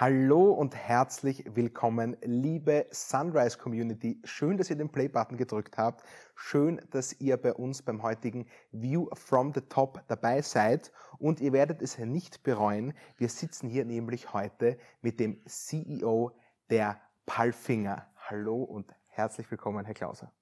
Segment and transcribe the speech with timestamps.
[0.00, 4.20] Hallo und herzlich willkommen, liebe Sunrise Community.
[4.22, 6.04] Schön, dass ihr den Play-Button gedrückt habt.
[6.36, 10.92] Schön, dass ihr bei uns beim heutigen View from the Top dabei seid.
[11.18, 12.94] Und ihr werdet es nicht bereuen.
[13.16, 16.30] Wir sitzen hier nämlich heute mit dem CEO
[16.70, 18.08] der Palfinger.
[18.14, 20.32] Hallo und herzlich willkommen, Herr Klauser.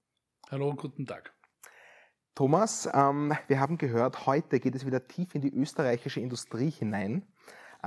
[0.51, 1.33] Hallo und guten Tag.
[2.35, 7.27] Thomas, ähm, wir haben gehört, heute geht es wieder tief in die österreichische Industrie hinein.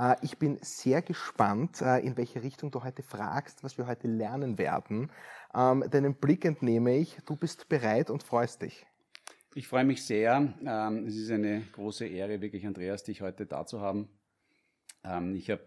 [0.00, 4.08] Äh, ich bin sehr gespannt, äh, in welche Richtung du heute fragst, was wir heute
[4.08, 5.12] lernen werden.
[5.54, 8.86] Ähm, deinen Blick entnehme ich, du bist bereit und freust dich.
[9.54, 10.54] Ich freue mich sehr.
[10.64, 14.08] Ähm, es ist eine große Ehre, wirklich, Andreas, dich heute da zu haben.
[15.04, 15.62] Ähm, ich habe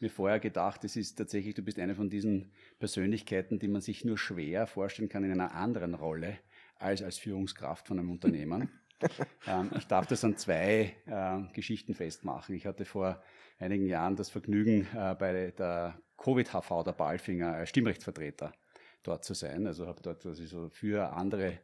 [0.00, 4.04] mir vorher gedacht, es ist tatsächlich, du bist eine von diesen Persönlichkeiten, die man sich
[4.04, 6.38] nur schwer vorstellen kann in einer anderen Rolle
[6.78, 8.70] als als Führungskraft von einem Unternehmen.
[9.76, 12.54] ich darf das an zwei äh, Geschichten festmachen.
[12.54, 13.22] Ich hatte vor
[13.58, 18.52] einigen Jahren das Vergnügen, äh, bei der Covid-HV der Balfinger als Stimmrechtsvertreter
[19.02, 19.66] dort zu sein.
[19.66, 21.60] Also habe dort also so für andere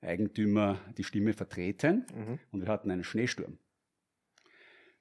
[0.00, 2.38] Eigentümer die Stimme vertreten mhm.
[2.52, 3.58] und wir hatten einen Schneesturm.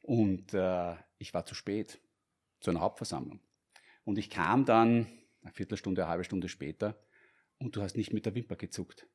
[0.01, 1.99] Und äh, ich war zu spät
[2.59, 3.39] zu einer Hauptversammlung.
[4.05, 5.07] Und ich kam dann
[5.41, 6.97] eine Viertelstunde, eine halbe Stunde später
[7.57, 9.07] und du hast nicht mit der Wimper gezuckt.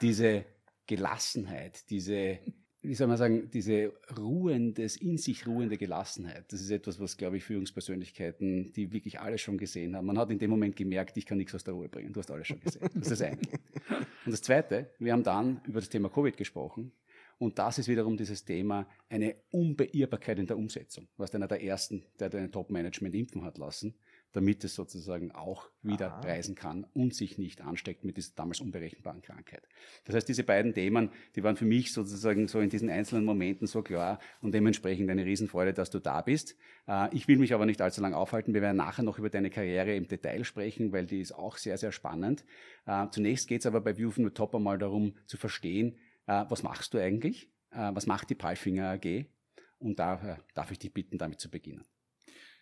[0.00, 0.44] Diese
[0.86, 2.38] Gelassenheit, diese
[2.86, 7.36] wie soll man sagen, diese ruhendes, in sich ruhende Gelassenheit, das ist etwas, was, glaube
[7.36, 11.26] ich, Führungspersönlichkeiten, die wirklich alles schon gesehen haben, man hat in dem Moment gemerkt, ich
[11.26, 12.88] kann nichts aus der Ruhe bringen, du hast alles schon gesehen.
[12.94, 13.38] Das ist das eine.
[14.24, 16.92] Und das zweite, wir haben dann über das Thema Covid gesprochen
[17.38, 21.08] und das ist wiederum dieses Thema, eine Unbeirrbarkeit in der Umsetzung.
[21.14, 23.94] Du warst einer der ersten, der dein Top-Management impfen hat lassen
[24.36, 26.20] damit es sozusagen auch wieder Aha.
[26.20, 29.66] reisen kann und sich nicht ansteckt mit dieser damals unberechenbaren Krankheit.
[30.04, 33.66] Das heißt, diese beiden Themen, die waren für mich sozusagen so in diesen einzelnen Momenten
[33.66, 36.54] so klar und dementsprechend eine Riesenfreude, dass du da bist.
[36.86, 38.52] Äh, ich will mich aber nicht allzu lange aufhalten.
[38.52, 41.78] Wir werden nachher noch über deine Karriere im Detail sprechen, weil die ist auch sehr,
[41.78, 42.44] sehr spannend.
[42.84, 45.96] Äh, zunächst geht es aber bei View from the Top einmal darum zu verstehen,
[46.26, 47.50] äh, was machst du eigentlich?
[47.70, 49.26] Was macht die Palfinger AG?
[49.78, 51.84] Und da darf ich dich bitten, damit zu beginnen.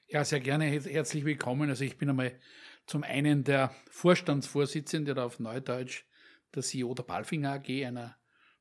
[0.06, 0.66] Ja, sehr gerne.
[0.66, 1.70] Herzlich willkommen.
[1.70, 2.38] Also ich bin einmal
[2.86, 6.04] zum einen der Vorstandsvorsitzende oder auf Neudeutsch
[6.54, 8.16] der CEO der Balfinger AG, einer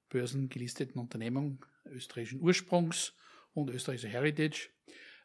[0.10, 3.14] börsengelisteten Unternehmung österreichischen Ursprungs
[3.54, 4.70] und österreichischer Heritage.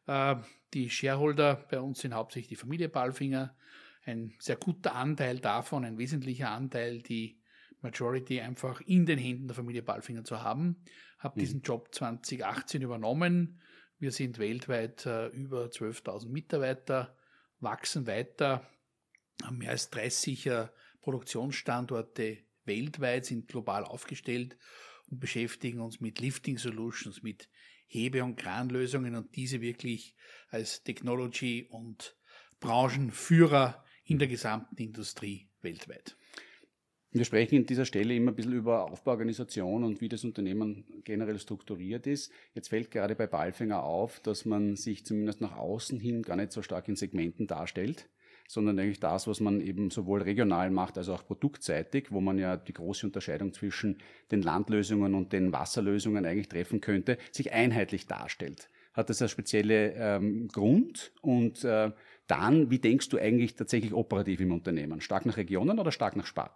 [0.07, 0.37] Äh,
[0.75, 3.57] die Shareholder bei uns sind hauptsächlich die Familie Balfinger.
[4.05, 7.41] Ein sehr guter Anteil davon, ein wesentlicher Anteil, die
[7.81, 10.83] Majority einfach in den Händen der Familie Balfinger zu haben.
[11.21, 11.41] Habe mhm.
[11.41, 13.61] diesen Job 2018 übernommen
[13.99, 17.17] wir sind weltweit äh, über 12.000 Mitarbeiter,
[17.61, 18.69] wachsen weiter,
[19.43, 20.69] haben mehr als 30 äh,
[21.01, 24.57] Produktionsstandorte weltweit, sind global aufgestellt
[25.07, 27.49] und beschäftigen uns mit Lifting Solutions, mit
[27.87, 30.15] Hebe- und Kranlösungen und diese wirklich
[30.49, 32.17] als Technology- und
[32.61, 36.17] Branchenführer in der gesamten Industrie weltweit.
[37.19, 41.41] Wir sprechen an dieser Stelle immer ein bisschen über Aufbauorganisation und wie das Unternehmen generell
[41.41, 42.31] strukturiert ist.
[42.55, 46.53] Jetzt fällt gerade bei Balfinger auf, dass man sich zumindest nach außen hin gar nicht
[46.53, 48.09] so stark in Segmenten darstellt,
[48.47, 52.57] sondern eigentlich das, was man eben sowohl regional macht als auch produktseitig, wo man ja
[52.57, 53.99] die große Unterscheidung zwischen
[54.31, 58.69] den Landlösungen und den Wasserlösungen eigentlich treffen könnte, sich einheitlich darstellt.
[58.93, 61.91] Hat das einen speziellen ähm, Grund und äh,
[62.29, 65.01] dann, wie denkst du eigentlich tatsächlich operativ im Unternehmen?
[65.01, 66.55] Stark nach Regionen oder stark nach Sparten?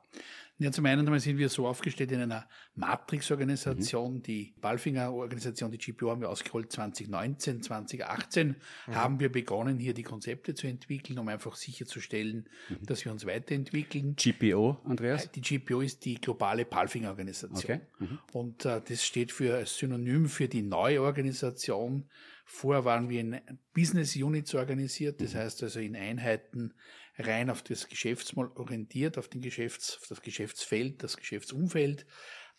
[0.58, 4.14] Ja, zum einen einmal sind wir so aufgestellt in einer Matrix-Organisation.
[4.14, 4.22] Mhm.
[4.22, 8.48] Die Balfinger-Organisation, die GPO haben wir ausgeholt 2019, 2018
[8.86, 8.94] mhm.
[8.94, 12.86] haben wir begonnen, hier die Konzepte zu entwickeln, um einfach sicherzustellen, mhm.
[12.86, 14.14] dass wir uns weiterentwickeln.
[14.14, 15.24] GPO, Andreas?
[15.24, 17.56] Äh, die GPO ist die globale Balfinger-Organisation.
[17.56, 17.80] Okay.
[17.98, 18.18] Mhm.
[18.32, 22.08] Und äh, das steht für als Synonym für die neue Organisation.
[22.44, 23.40] Vorher waren wir in
[23.72, 25.38] Business Units organisiert, das mhm.
[25.38, 26.74] heißt also in Einheiten
[27.18, 32.06] rein auf das Geschäftsmodell orientiert, auf, den Geschäfts-, auf das Geschäftsfeld, das Geschäftsumfeld,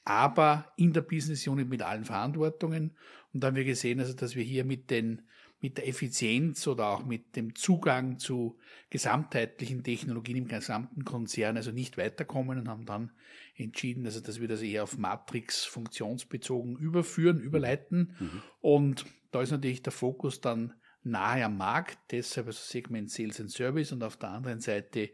[0.03, 2.97] aber in der Business Unit mit allen Verantwortungen.
[3.33, 5.23] Und da haben wir gesehen, also, dass wir hier mit den
[5.63, 8.59] mit der Effizienz oder auch mit dem Zugang zu
[8.89, 13.11] gesamtheitlichen Technologien im gesamten Konzern also nicht weiterkommen und haben dann
[13.55, 18.13] entschieden, also dass wir das eher auf Matrix funktionsbezogen überführen, überleiten.
[18.19, 18.41] Mhm.
[18.59, 20.73] Und da ist natürlich der Fokus dann
[21.03, 25.11] nahe am Markt, deshalb also Segment Sales and Service und auf der anderen Seite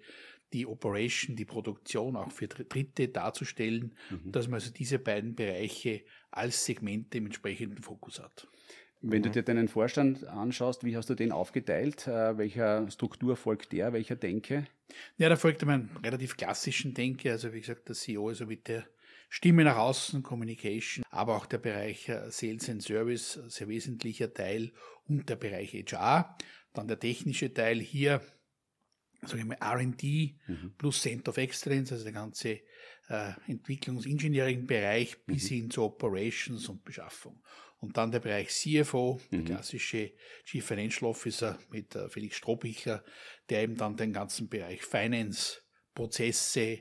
[0.54, 4.32] die Operation, die Produktion auch für Dritte darzustellen, mhm.
[4.32, 6.02] dass man also diese beiden Bereiche
[6.32, 8.48] als Segmente im entsprechenden Fokus hat.
[9.02, 9.34] Wenn du mhm.
[9.34, 12.08] dir deinen Vorstand anschaust, wie hast du den aufgeteilt?
[12.08, 13.94] Äh, welcher Struktur folgt der?
[13.94, 14.66] Welcher Denke?
[15.18, 17.32] Ja, da folgt einem relativ klassischen Denke.
[17.32, 18.86] Also wie gesagt, der CEO also mit der
[19.30, 24.74] Stimme nach außen, Communication, aber auch der Bereich äh, Sales and Service, sehr wesentlicher Teil
[25.08, 26.36] und der Bereich HR.
[26.74, 28.22] Dann der technische Teil hier,
[29.22, 30.04] sage ich mal, RD
[30.48, 30.74] mhm.
[30.78, 32.62] plus Center of Excellence, also der ganze
[33.10, 35.56] äh, Entwicklungs-Engineering-Bereich bis mhm.
[35.56, 37.40] hin zu Operations und Beschaffung.
[37.82, 39.46] Und dann der Bereich CFO, mhm.
[39.46, 40.12] der klassische
[40.44, 43.04] Chief Financial Officer mit äh, Felix Strohbichler,
[43.50, 45.62] der eben dann den ganzen Bereich Finance,
[45.94, 46.80] Prozesse,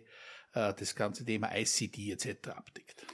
[0.54, 2.48] äh, das ganze Thema ICD etc.
[2.48, 3.06] abdeckt.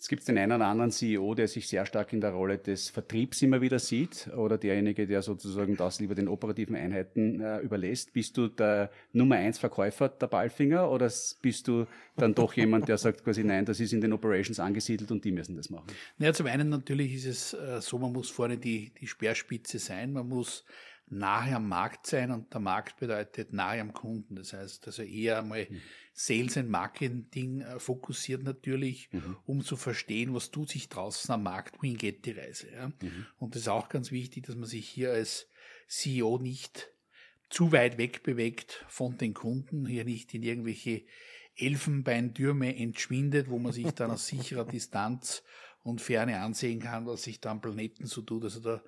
[0.00, 2.88] Es gibt den einen oder anderen CEO, der sich sehr stark in der Rolle des
[2.88, 8.14] Vertriebs immer wieder sieht oder derjenige, der sozusagen das lieber den operativen Einheiten äh, überlässt.
[8.14, 12.96] Bist du der Nummer eins Verkäufer der Ballfinger oder bist du dann doch jemand, der
[12.96, 15.88] sagt quasi nein, das ist in den Operations angesiedelt und die müssen das machen?
[16.16, 20.14] Naja, zum einen natürlich ist es äh, so, man muss vorne die, die Speerspitze sein,
[20.14, 20.64] man muss
[21.10, 24.36] nahe am Markt sein und der Markt bedeutet nahe am Kunden.
[24.36, 25.80] Das heißt also eher einmal mhm.
[26.12, 29.36] Sales and Marketing äh, fokussiert natürlich, mhm.
[29.44, 32.70] um zu verstehen, was tut sich draußen am Markt, wohin geht die Reise.
[32.72, 32.88] Ja?
[32.88, 33.26] Mhm.
[33.38, 35.48] Und das ist auch ganz wichtig, dass man sich hier als
[35.88, 36.90] CEO nicht
[37.48, 41.04] zu weit weg bewegt von den Kunden, hier nicht in irgendwelche
[41.56, 45.42] Elfenbeintürme entschwindet, wo man sich dann aus sicherer Distanz
[45.82, 48.44] und Ferne ansehen kann, was sich da am Planeten so tut.
[48.44, 48.82] Also da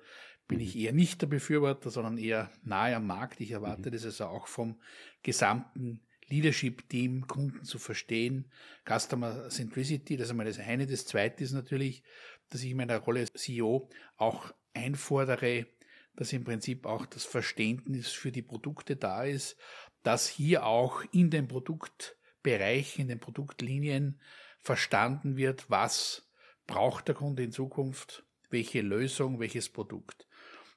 [0.47, 3.41] bin ich eher nicht der Befürworter, sondern eher nahe am Markt.
[3.41, 3.93] Ich erwarte mhm.
[3.93, 4.79] das also auch vom
[5.21, 8.51] gesamten Leadership-Team, Kunden zu verstehen,
[8.85, 10.87] Customer Centricity, das ist einmal das eine.
[10.87, 12.03] Das zweite ist natürlich,
[12.49, 15.67] dass ich in meiner Rolle als CEO auch einfordere,
[16.15, 19.57] dass im Prinzip auch das Verständnis für die Produkte da ist,
[20.03, 24.19] dass hier auch in den Produktbereichen, in den Produktlinien
[24.59, 26.29] verstanden wird, was
[26.67, 30.27] braucht der Kunde in Zukunft, welche Lösung, welches Produkt.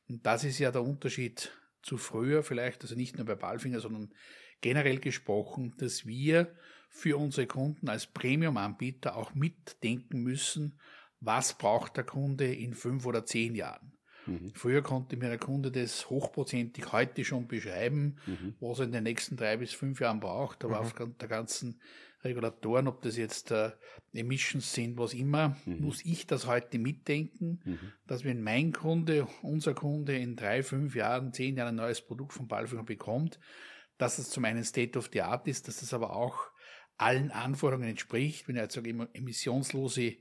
[0.09, 4.13] Und das ist ja der Unterschied zu früher vielleicht, also nicht nur bei Balfinger, sondern
[4.61, 6.55] generell gesprochen, dass wir
[6.89, 10.79] für unsere Kunden als Premium-Anbieter auch mitdenken müssen,
[11.21, 13.93] was braucht der Kunde in fünf oder zehn Jahren.
[14.27, 14.53] Mhm.
[14.55, 18.55] Früher konnte mir der Kunde das hochprozentig heute schon beschreiben, mhm.
[18.61, 20.87] was er in den nächsten drei bis fünf Jahren braucht, aber mhm.
[20.87, 21.81] aufgrund der ganzen
[22.25, 23.73] Regulatoren, ob das jetzt äh,
[24.13, 25.81] Emissions sind, was immer, mhm.
[25.81, 27.93] muss ich das heute mitdenken, mhm.
[28.07, 32.33] dass wenn mein Kunde, unser Kunde in drei, fünf Jahren, zehn Jahren ein neues Produkt
[32.33, 33.39] von Balfinger bekommt,
[33.99, 36.51] dass es zum einen State of the Art ist, dass es aber auch
[36.99, 38.49] allen Anforderungen entspricht.
[38.49, 40.17] Wenn ich jetzt sage, emissionslose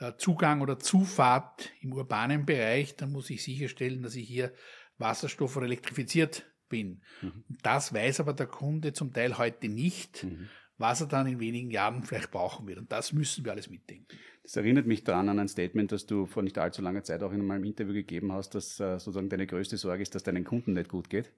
[0.00, 4.52] äh, Zugang oder Zufahrt im urbanen Bereich, dann muss ich sicherstellen, dass ich hier
[4.98, 7.02] Wasserstoff oder elektrifiziert bin.
[7.22, 7.44] Mhm.
[7.62, 10.24] Das weiß aber der Kunde zum Teil heute nicht.
[10.24, 12.78] Mhm was er dann in wenigen Jahren vielleicht brauchen wird.
[12.78, 14.06] Und das müssen wir alles mitdenken.
[14.42, 17.32] Das erinnert mich daran an ein Statement, das du vor nicht allzu langer Zeit auch
[17.32, 20.72] in meinem Interview gegeben hast, dass äh, sozusagen deine größte Sorge ist, dass deinen Kunden
[20.72, 21.30] nicht gut geht.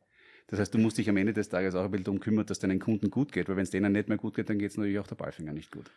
[0.46, 2.58] Das heißt, du musst dich am Ende des Tages auch ein bisschen darum kümmern, dass
[2.58, 4.76] deinen Kunden gut geht, weil wenn es denen nicht mehr gut geht, dann geht es
[4.76, 5.90] natürlich auch der Ballfinger nicht gut.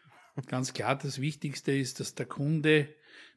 [0.48, 2.88] Ganz klar, das Wichtigste ist, dass der Kunde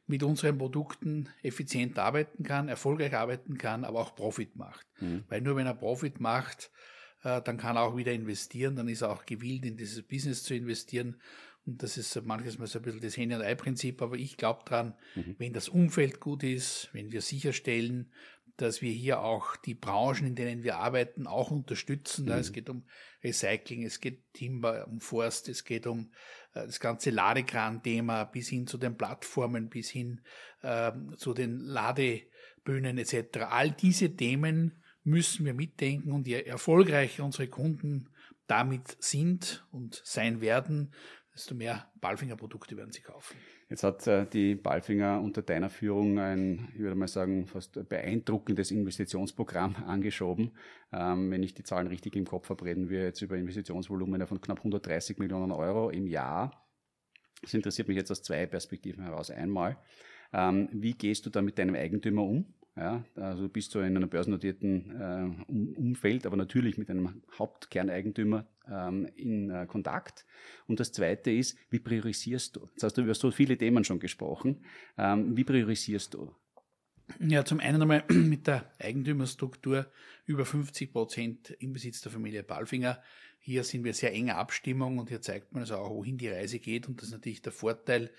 [0.07, 4.85] mit unseren Produkten effizient arbeiten kann, erfolgreich arbeiten kann, aber auch Profit macht.
[4.99, 5.23] Mhm.
[5.27, 6.71] Weil nur wenn er Profit macht,
[7.27, 10.53] dann kann er auch wieder investieren, dann ist er auch gewillt, in dieses Business zu
[10.53, 11.17] investieren.
[11.65, 14.63] Und das ist manches Mal so ein bisschen das Henne- und Ei-Prinzip, aber ich glaube
[14.63, 15.35] dran, mhm.
[15.37, 18.09] wenn das Umfeld gut ist, wenn wir sicherstellen,
[18.55, 22.25] dass wir hier auch die Branchen, in denen wir arbeiten, auch unterstützen.
[22.25, 22.31] Mhm.
[22.31, 22.83] Es geht um
[23.23, 26.11] Recycling, es geht Timber, um Forst, es geht um
[26.53, 30.21] äh, das ganze Ladekran-Thema bis hin zu den Plattformen, bis hin
[30.63, 33.39] äh, zu den Ladebühnen etc.
[33.49, 38.09] All diese Themen müssen wir mitdenken und je erfolgreicher unsere Kunden
[38.45, 40.91] damit sind und sein werden,
[41.33, 43.37] desto mehr Balfinger Produkte werden sie kaufen.
[43.69, 48.71] Jetzt hat äh, die Balfinger unter deiner Führung ein, ich würde mal sagen, fast beeindruckendes
[48.71, 50.51] Investitionsprogramm angeschoben.
[50.91, 54.41] Ähm, wenn ich die Zahlen richtig im Kopf habe, reden wir jetzt über Investitionsvolumen von
[54.41, 56.67] knapp 130 Millionen Euro im Jahr.
[57.41, 59.31] Das interessiert mich jetzt aus zwei Perspektiven heraus.
[59.31, 59.77] Einmal,
[60.33, 62.53] ähm, wie gehst du da mit deinem Eigentümer um?
[62.77, 68.45] Ja, also du bist so in einem börsennotierten äh, Umfeld, aber natürlich mit einem Hauptkerneigentümer
[68.71, 70.25] ähm, in äh, Kontakt.
[70.67, 72.67] Und das Zweite ist, wie priorisierst du?
[72.71, 74.63] Jetzt hast du über so viele Themen schon gesprochen.
[74.95, 76.35] Ähm, wie priorisierst du?
[77.19, 79.87] Ja, zum einen einmal mit der Eigentümerstruktur
[80.25, 83.01] über 50 Prozent im Besitz der Familie Balfinger.
[83.39, 86.59] Hier sind wir sehr enger Abstimmung und hier zeigt man also auch, wohin die Reise
[86.59, 86.87] geht.
[86.87, 88.11] Und das ist natürlich der Vorteil,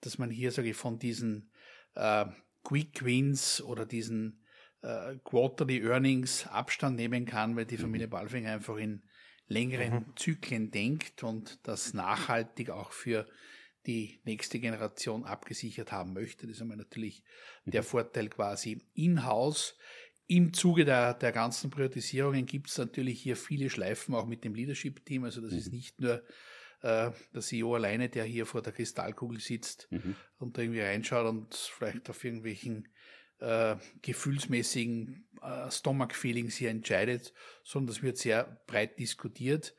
[0.00, 1.50] dass man hier, sage ich, von diesen
[1.96, 2.24] äh,
[2.62, 4.44] Quick Wins oder diesen
[4.82, 7.82] äh, Quarterly Earnings Abstand nehmen kann, weil die mhm.
[7.82, 9.02] Familie Balfinger einfach in
[9.46, 10.16] längeren mhm.
[10.16, 13.26] Zyklen denkt und das nachhaltig auch für
[13.86, 16.46] die nächste Generation abgesichert haben möchte.
[16.46, 17.22] Das ist einmal natürlich
[17.64, 17.72] mhm.
[17.72, 19.76] der Vorteil quasi in-house.
[20.26, 24.54] Im Zuge der, der ganzen Priorisierungen gibt es natürlich hier viele Schleifen auch mit dem
[24.54, 25.24] Leadership-Team.
[25.24, 25.58] Also das mhm.
[25.58, 26.22] ist nicht nur
[26.82, 30.16] äh, der CEO alleine, der hier vor der Kristallkugel sitzt mhm.
[30.38, 32.88] und da irgendwie reinschaut und vielleicht auf irgendwelchen
[33.40, 37.32] äh, gefühlsmäßigen äh, Stomach-Feelings hier entscheidet,
[37.64, 39.74] sondern das wird sehr breit diskutiert.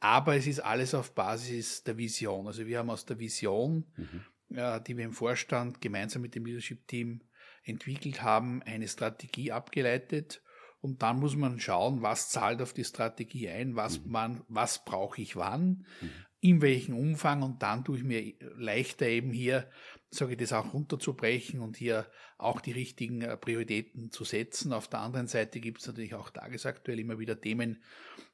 [0.00, 2.46] Aber es ist alles auf Basis der Vision.
[2.46, 4.56] Also wir haben aus der Vision, mhm.
[4.56, 7.22] äh, die wir im Vorstand gemeinsam mit dem Leadership-Team
[7.62, 10.42] entwickelt haben, eine Strategie abgeleitet.
[10.80, 14.10] Und dann muss man schauen, was zahlt auf die Strategie ein, was, mhm.
[14.10, 16.10] man, was brauche ich wann, mhm.
[16.44, 17.42] In welchem Umfang.
[17.42, 19.66] Und dann tue ich mir leichter eben hier,
[20.10, 24.74] sage ich das auch runterzubrechen und hier auch die richtigen äh, Prioritäten zu setzen.
[24.74, 27.82] Auf der anderen Seite gibt es natürlich auch tagesaktuell immer wieder Themen,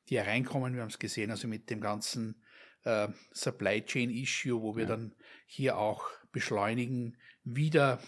[0.09, 0.75] die hereinkommen.
[0.75, 2.43] Wir haben es gesehen, also mit dem ganzen
[2.83, 4.89] äh, Supply Chain Issue, wo wir ja.
[4.89, 5.15] dann
[5.47, 8.03] hier auch beschleunigen, wieder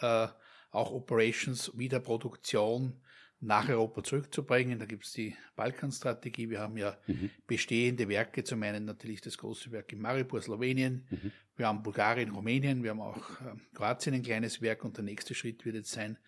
[0.00, 0.28] äh,
[0.70, 3.00] auch Operations, wieder Produktion
[3.40, 4.78] nach Europa zurückzubringen.
[4.78, 6.50] Da gibt es die Balkanstrategie.
[6.50, 7.30] Wir haben ja mhm.
[7.46, 11.06] bestehende Werke, zum einen natürlich das große Werk in Maribor, Slowenien.
[11.10, 11.32] Mhm.
[11.56, 12.82] Wir haben Bulgarien, Rumänien.
[12.82, 14.84] Wir haben auch äh, Kroatien ein kleines Werk.
[14.84, 16.18] Und der nächste Schritt wird jetzt sein,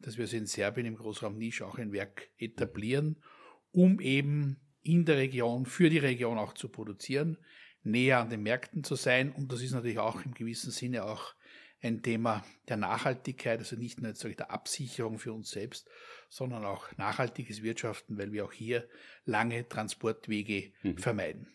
[0.00, 3.16] dass wir also in Serbien im Großraum Nisch auch ein Werk etablieren,
[3.72, 7.38] um eben in der Region, für die Region auch zu produzieren,
[7.82, 9.32] näher an den Märkten zu sein.
[9.32, 11.34] Und das ist natürlich auch im gewissen Sinne auch
[11.86, 15.88] ein Thema der Nachhaltigkeit, also nicht nur jetzt der Absicherung für uns selbst,
[16.28, 18.88] sondern auch nachhaltiges Wirtschaften, weil wir auch hier
[19.24, 20.98] lange Transportwege mhm.
[20.98, 21.48] vermeiden.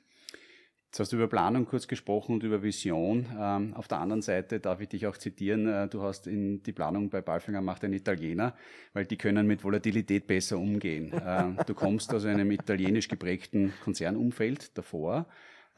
[0.92, 3.26] Jetzt hast du über Planung kurz gesprochen und über Vision.
[3.40, 5.66] Ähm, auf der anderen Seite darf ich dich auch zitieren.
[5.66, 8.58] Äh, du hast in die Planung bei Balfinger macht ein Italiener,
[8.92, 11.14] weil die können mit Volatilität besser umgehen.
[11.14, 15.28] Äh, du kommst aus einem italienisch geprägten Konzernumfeld davor.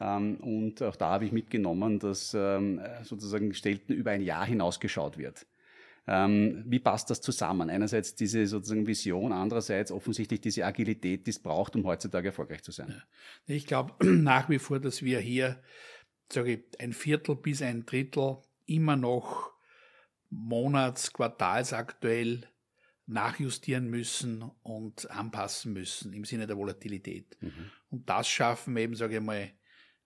[0.00, 5.18] Ähm, und auch da habe ich mitgenommen, dass ähm, sozusagen Stellten über ein Jahr hinausgeschaut
[5.18, 5.46] wird.
[6.06, 7.70] Ähm, wie passt das zusammen?
[7.70, 12.72] Einerseits diese sozusagen Vision, andererseits offensichtlich diese Agilität, die es braucht, um heutzutage erfolgreich zu
[12.72, 13.02] sein.
[13.46, 15.62] Ich glaube nach wie vor, dass wir hier
[16.32, 19.52] sage ich, ein Viertel bis ein Drittel immer noch
[20.30, 22.48] monats-, quartalsaktuell
[23.06, 27.36] nachjustieren müssen und anpassen müssen im Sinne der Volatilität.
[27.40, 27.70] Mhm.
[27.90, 29.50] Und das schaffen eben, sage ich mal,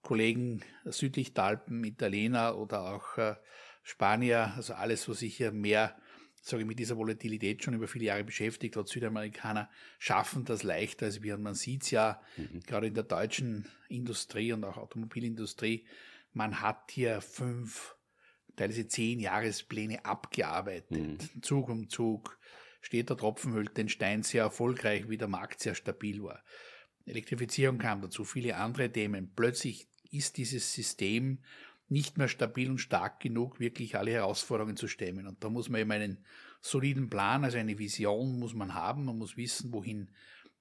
[0.01, 3.35] Kollegen südlich der Alpen, Italiener oder auch äh,
[3.83, 5.97] Spanier, also alles, was sich hier mehr,
[6.41, 11.07] sage ich, mit dieser Volatilität schon über viele Jahre beschäftigt hat, Südamerikaner schaffen das leichter
[11.07, 11.35] als wir.
[11.35, 12.61] Und man sieht es ja mhm.
[12.61, 15.85] gerade in der deutschen Industrie und auch Automobilindustrie,
[16.33, 17.95] man hat hier fünf,
[18.55, 21.41] teilweise zehn Jahrespläne abgearbeitet, mhm.
[21.41, 22.39] Zug um Zug,
[22.81, 26.43] steht der Tropfen hüllt den Stein sehr erfolgreich, wie der Markt sehr stabil war.
[27.05, 29.31] Elektrifizierung kam dazu, viele andere Themen.
[29.35, 31.39] Plötzlich ist dieses System
[31.87, 35.27] nicht mehr stabil und stark genug, wirklich alle Herausforderungen zu stemmen.
[35.27, 36.17] Und da muss man eben einen
[36.61, 40.09] soliden Plan, also eine Vision muss man haben, man muss wissen, wohin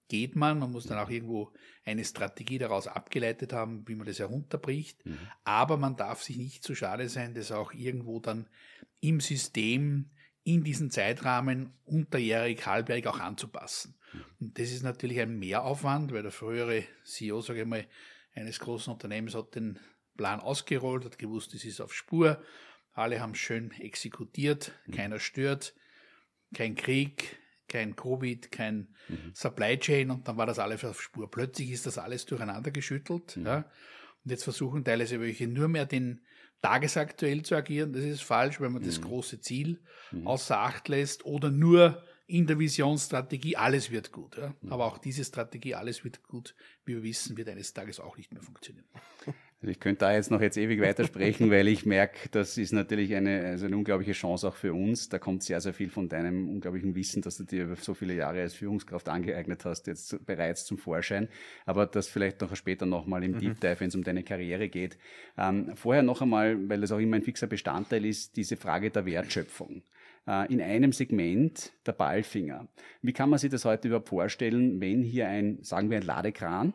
[0.09, 1.53] geht man, man muss dann auch irgendwo
[1.85, 5.19] eine Strategie daraus abgeleitet haben, wie man das herunterbricht, mhm.
[5.45, 8.49] aber man darf sich nicht zu schade sein, das auch irgendwo dann
[9.01, 10.11] im System
[10.45, 13.99] in diesen Zeitrahmen unterjährig, halbjährig auch anzupassen.
[14.41, 17.87] Und das ist natürlich ein Mehraufwand, weil der frühere CEO, sage ich mal,
[18.35, 19.79] eines großen Unternehmens hat den
[20.17, 22.43] Plan ausgerollt, hat gewusst, es ist auf Spur.
[22.93, 24.93] Alle haben schön exekutiert, mhm.
[24.93, 25.75] keiner stört,
[26.55, 29.33] kein Krieg, kein Covid, kein mhm.
[29.35, 31.31] Supply Chain und dann war das alles auf Spur.
[31.31, 33.37] Plötzlich ist das alles durcheinander geschüttelt.
[33.37, 33.47] Mhm.
[33.47, 33.71] Ja.
[34.25, 36.21] Und jetzt versuchen teilweise welche nur mehr den
[36.63, 37.93] tagesaktuell zu agieren.
[37.93, 39.05] Das ist falsch, wenn man das mhm.
[39.05, 40.27] große Ziel mhm.
[40.27, 44.37] außer Acht lässt oder nur in der Visionsstrategie, alles wird gut.
[44.37, 44.55] Ja.
[44.61, 44.73] Mhm.
[44.73, 48.33] Aber auch diese Strategie, alles wird gut, wie wir wissen, wird eines Tages auch nicht
[48.33, 48.87] mehr funktionieren.
[49.61, 53.15] Also ich könnte da jetzt noch jetzt ewig weitersprechen, weil ich merke, das ist natürlich
[53.17, 55.09] eine, also eine unglaubliche Chance auch für uns.
[55.09, 58.15] Da kommt sehr, sehr viel von deinem unglaublichen Wissen, das du dir über so viele
[58.15, 61.29] Jahre als Führungskraft angeeignet hast, jetzt bereits zum Vorschein.
[61.67, 63.39] Aber das vielleicht noch später nochmal im mhm.
[63.39, 64.97] Deep Dive, wenn es um deine Karriere geht.
[65.37, 69.07] Ähm, vorher noch einmal, weil das auch immer ein fixer Bestandteil ist, diese Frage der
[69.07, 69.83] Wertschöpfung
[70.29, 72.69] äh, in einem Segment der Ballfinger.
[73.03, 76.75] Wie kann man sich das heute überhaupt vorstellen, wenn hier ein, sagen wir, ein Ladekran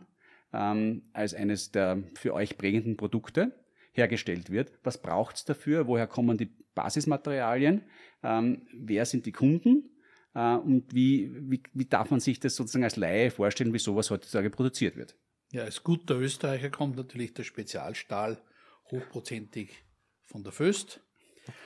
[0.54, 3.54] ähm, als eines der für euch prägenden Produkte
[3.92, 4.72] hergestellt wird.
[4.84, 5.88] Was braucht es dafür?
[5.88, 7.84] Woher kommen die Basismaterialien?
[8.24, 9.90] Ähm, wer sind die Kunden?
[10.34, 14.10] Äh, und wie, wie, wie darf man sich das sozusagen als Laie vorstellen, wie sowas
[14.10, 15.16] heutzutage produziert wird?
[15.52, 18.42] Ja, als guter Österreicher kommt natürlich der Spezialstahl
[18.90, 19.84] hochprozentig
[20.24, 21.02] von der Föst.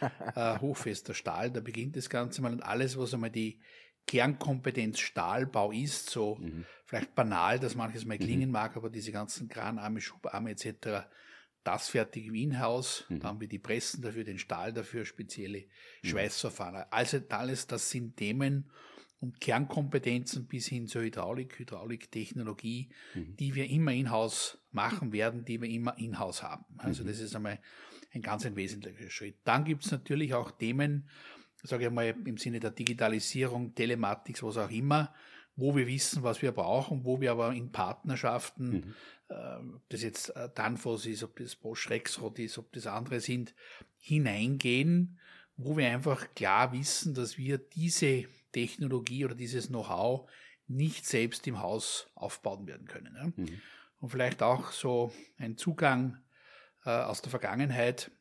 [0.36, 3.62] äh, hochfester Stahl, da beginnt das Ganze mal und alles, was einmal die
[4.08, 6.66] Kernkompetenz Stahlbau ist, so mhm.
[6.86, 8.54] vielleicht banal, dass manches mal klingen mhm.
[8.54, 11.06] mag, aber diese ganzen Kranarme, Schubarme etc.,
[11.64, 13.20] das fertige Wienhaus, mhm.
[13.20, 15.66] da haben wir die Pressen dafür, den Stahl dafür, spezielle
[16.02, 16.08] mhm.
[16.08, 16.86] Schweißverfahren.
[16.90, 18.72] Also alles, das sind Themen
[19.20, 23.36] und Kernkompetenzen bis hin zur Hydraulik, Hydrauliktechnologie, mhm.
[23.36, 26.66] die wir immer in-house machen werden, die wir immer in-house haben.
[26.78, 27.08] Also mhm.
[27.08, 27.60] das ist einmal
[28.14, 29.36] ein ganz ein wesentlicher Schritt.
[29.44, 31.10] Dann gibt es natürlich auch Themen,
[31.64, 35.14] sage ich mal, im Sinne der Digitalisierung, Telematik, was auch immer,
[35.56, 38.94] wo wir wissen, was wir brauchen, wo wir aber in Partnerschaften, mhm.
[39.30, 43.20] äh, ob das jetzt äh, Danfoss ist, ob das Bosch Rexroth ist, ob das andere
[43.20, 43.56] sind,
[43.98, 45.20] hineingehen,
[45.58, 50.30] wo wir einfach klar wissen, dass wir diese Technologie oder dieses Know-how
[50.68, 53.16] nicht selbst im Haus aufbauen werden können.
[53.16, 53.28] Ja?
[53.36, 53.62] Mhm.
[54.00, 56.20] Und vielleicht auch so ein Zugang
[56.86, 58.12] äh, aus der Vergangenheit.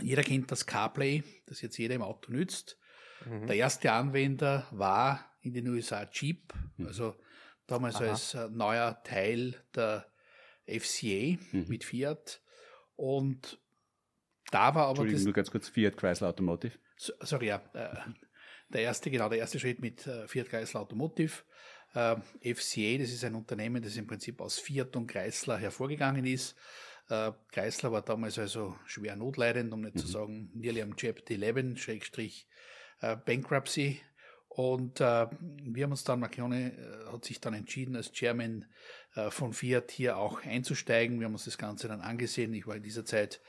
[0.00, 2.78] Jeder kennt das CarPlay, das jetzt jeder im Auto nützt.
[3.24, 3.46] Mhm.
[3.46, 6.86] Der erste Anwender war in den USA Jeep, mhm.
[6.86, 7.14] also
[7.66, 8.10] damals Aha.
[8.10, 10.06] als äh, neuer Teil der
[10.66, 11.66] FCA mhm.
[11.68, 12.40] mit Fiat.
[12.96, 13.58] Und
[14.50, 16.78] da war aber Entschuldigung, das, nur ganz kurz, Fiat Chrysler Automotive.
[16.96, 17.62] So, sorry, ja.
[17.74, 17.96] Äh,
[18.68, 21.32] der erste, genau, der erste Schritt mit äh, Fiat Chrysler Automotive.
[21.94, 22.16] Äh,
[22.54, 26.56] FCA, das ist ein Unternehmen, das im Prinzip aus Fiat und Chrysler hervorgegangen ist.
[27.08, 30.00] Äh, Chrysler war damals also schwer notleidend, um nicht mhm.
[30.00, 32.46] zu sagen, nearly am Chapter 11, Schrägstrich
[33.00, 34.00] äh, Bankruptcy.
[34.48, 35.26] Und äh,
[35.64, 38.64] wir haben uns dann, Marchione äh, hat sich dann entschieden, als Chairman
[39.14, 41.20] äh, von Fiat hier auch einzusteigen.
[41.20, 42.54] Wir haben uns das Ganze dann angesehen.
[42.54, 43.40] Ich war in dieser Zeit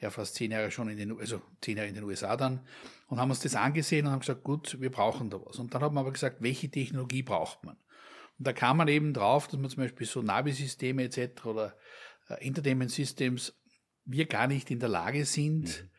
[0.00, 2.60] ja fast zehn Jahre schon in den, also zehn Jahre in den USA dann
[3.08, 5.58] und haben uns das angesehen und haben gesagt, gut, wir brauchen da was.
[5.58, 7.76] Und dann haben wir aber gesagt, welche Technologie braucht man?
[8.38, 11.44] Und da kam man eben drauf, dass man zum Beispiel so Navi-Systeme etc.
[11.44, 11.76] oder
[12.28, 13.54] Entertainment Systems
[14.04, 15.90] wir gar nicht in der Lage sind, mhm.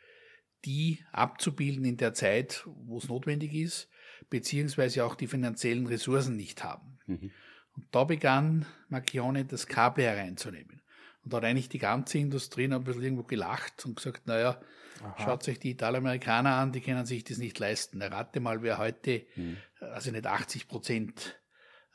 [0.65, 3.89] die abzubilden in der Zeit, wo es notwendig ist,
[4.29, 6.99] beziehungsweise auch die finanziellen Ressourcen nicht haben.
[7.07, 7.31] Mhm.
[7.75, 10.81] Und da begann Macchione das Kabel hereinzunehmen.
[11.23, 14.61] Und da hat eigentlich die ganze Industrie noch ein bisschen irgendwo gelacht und gesagt, naja,
[15.03, 15.15] Aha.
[15.23, 18.01] schaut sich die Italamerikaner an, die können sich das nicht leisten.
[18.01, 19.57] Rate mal, wer heute, hm.
[19.79, 21.41] also nicht 80 Prozent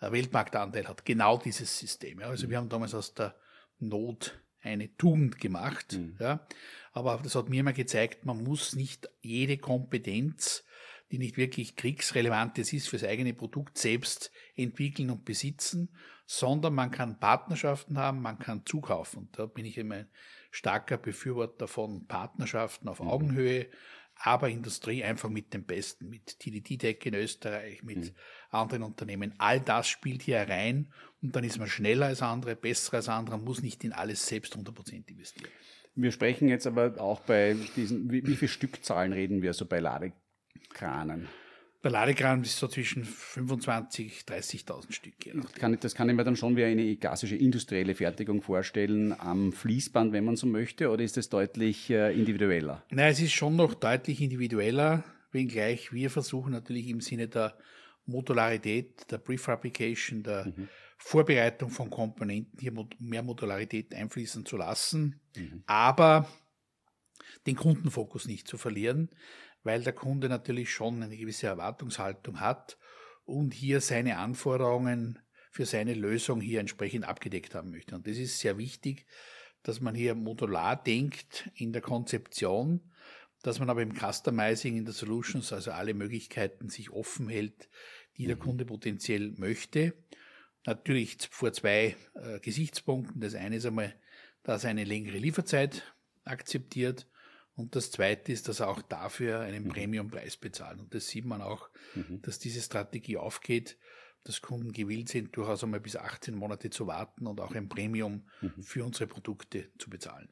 [0.01, 1.05] äh, Weltmarktanteil hat.
[1.05, 2.21] Genau dieses System.
[2.21, 3.35] Also wir haben damals aus der
[3.81, 5.93] Not eine Tugend gemacht.
[5.93, 6.17] Hm.
[6.21, 6.47] Ja.
[6.93, 10.65] Aber das hat mir immer gezeigt, man muss nicht jede Kompetenz
[11.11, 15.89] die nicht wirklich kriegsrelevantes ist fürs eigene Produkt selbst entwickeln und besitzen,
[16.27, 19.23] sondern man kann Partnerschaften haben, man kann zukaufen.
[19.23, 20.11] Und da bin ich immer ein
[20.53, 23.09] starker Befürworter von Partnerschaften auf mhm.
[23.09, 23.67] Augenhöhe,
[24.23, 28.11] aber Industrie einfach mit dem Besten, mit TDT Tech in Österreich, mit mhm.
[28.51, 29.35] anderen Unternehmen.
[29.39, 33.39] All das spielt hier rein und dann ist man schneller als andere, besser als andere,
[33.39, 35.51] muss nicht in alles selbst 100% investieren.
[35.95, 39.81] Wir sprechen jetzt aber auch bei diesen, wie, wie viele Stückzahlen reden wir so bei
[39.81, 40.13] Lade
[40.73, 41.29] Kranen?
[41.83, 45.15] Der Ladekran ist so zwischen 25.000, 30.000 Stück.
[45.35, 49.51] Das kann, das kann ich mir dann schon wie eine klassische industrielle Fertigung vorstellen, am
[49.53, 52.85] Fließband, wenn man so möchte, oder ist es deutlich äh, individueller?
[52.91, 57.57] Nein, es ist schon noch deutlich individueller, wenngleich wir versuchen natürlich im Sinne der
[58.05, 60.69] Modularität, der Prefabrication, der mhm.
[60.99, 65.63] Vorbereitung von Komponenten hier mehr Modularität einfließen zu lassen, mhm.
[65.65, 66.29] aber
[67.47, 69.09] den Kundenfokus nicht zu verlieren
[69.63, 72.79] weil der Kunde natürlich schon eine gewisse Erwartungshaltung hat
[73.25, 75.19] und hier seine Anforderungen
[75.51, 77.95] für seine Lösung hier entsprechend abgedeckt haben möchte.
[77.95, 79.07] Und das ist sehr wichtig,
[79.63, 82.81] dass man hier modular denkt in der Konzeption,
[83.43, 87.69] dass man aber im Customizing in der Solutions also alle Möglichkeiten sich offen hält,
[88.17, 88.41] die der mhm.
[88.41, 89.95] Kunde potenziell möchte.
[90.67, 93.21] Natürlich vor zwei äh, Gesichtspunkten.
[93.21, 93.95] Das eine ist einmal,
[94.43, 95.95] dass er eine längere Lieferzeit
[96.25, 97.07] akzeptiert
[97.57, 99.69] und das Zweite ist, dass er auch dafür einen mhm.
[99.69, 100.81] Premiumpreis bezahlt.
[100.81, 102.23] Und das sieht man auch, mhm.
[102.23, 103.77] dass diese Strategie aufgeht,
[104.25, 108.27] dass Kunden gewillt sind, durchaus einmal bis 18 Monate zu warten und auch ein Premium
[108.41, 108.63] mhm.
[108.63, 110.29] für unsere Produkte zu bezahlen.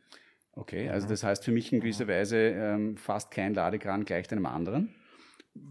[0.53, 4.47] Okay, also das heißt für mich in gewisser Weise ähm, fast kein Ladekran gleicht einem
[4.47, 4.95] anderen.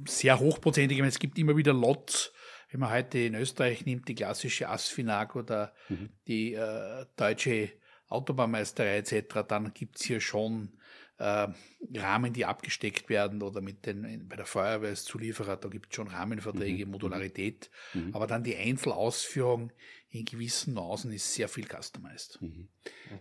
[0.07, 0.99] Sehr hochprozentig.
[0.99, 2.33] Es gibt immer wieder Lots.
[2.69, 6.09] Wenn man heute in Österreich nimmt, die klassische Asfinag oder mhm.
[6.27, 7.71] die äh, deutsche
[8.07, 10.77] Autobahnmeisterei etc., dann gibt es hier schon
[11.17, 11.47] äh,
[11.95, 15.95] Rahmen, die abgesteckt werden oder mit den, bei der Feuerwehr als Zulieferer, da gibt es
[15.95, 16.91] schon Rahmenverträge, mhm.
[16.91, 18.13] Modularität, mhm.
[18.13, 19.71] aber dann die Einzelausführung
[20.09, 22.41] in gewissen Nuancen ist sehr viel customized.
[22.41, 22.69] Mhm.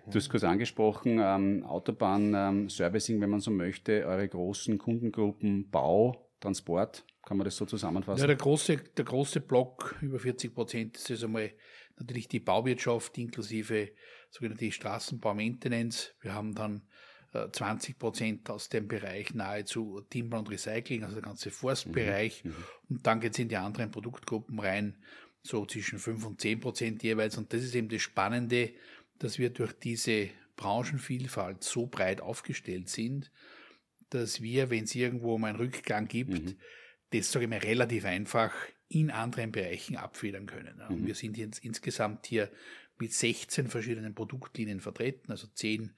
[0.07, 6.31] Du hast kurz angesprochen, ähm, Autobahn-Servicing, ähm, wenn man so möchte, eure großen Kundengruppen Bau,
[6.41, 8.21] Transport, kann man das so zusammenfassen?
[8.21, 11.51] Ja, der große, der große Block, über 40 Prozent, ist also mal
[11.99, 13.91] natürlich die Bauwirtschaft inklusive
[14.31, 16.15] sogenannte Straßenbau-Maintenance.
[16.21, 16.83] Wir haben dann
[17.53, 22.45] 20 äh, Prozent aus dem Bereich nahezu Timber und Recycling, also der ganze Forstbereich.
[22.45, 22.51] Mhm.
[22.51, 22.65] mhm.
[22.89, 24.97] Und dann geht es in die anderen Produktgruppen rein,
[25.43, 27.37] so zwischen 5 und 10 Prozent jeweils.
[27.39, 28.73] Und das ist eben das Spannende,
[29.19, 33.31] dass wir durch diese Branchenvielfalt so breit aufgestellt sind,
[34.11, 36.57] dass wir, wenn es irgendwo um einen Rückgang gibt, mhm.
[37.11, 38.53] das, sage ich mal, relativ einfach
[38.89, 40.81] in anderen Bereichen abfedern können.
[40.89, 41.07] Und mhm.
[41.07, 42.51] wir sind jetzt insgesamt hier
[42.99, 45.93] mit 16 verschiedenen Produktlinien vertreten, also 10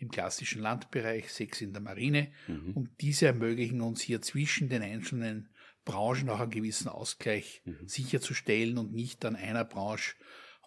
[0.00, 2.32] im klassischen Landbereich, sechs in der Marine.
[2.48, 2.72] Mhm.
[2.72, 5.50] Und diese ermöglichen uns hier zwischen den einzelnen
[5.84, 7.86] Branchen auch einen gewissen Ausgleich mhm.
[7.86, 10.14] sicherzustellen und nicht an einer Branche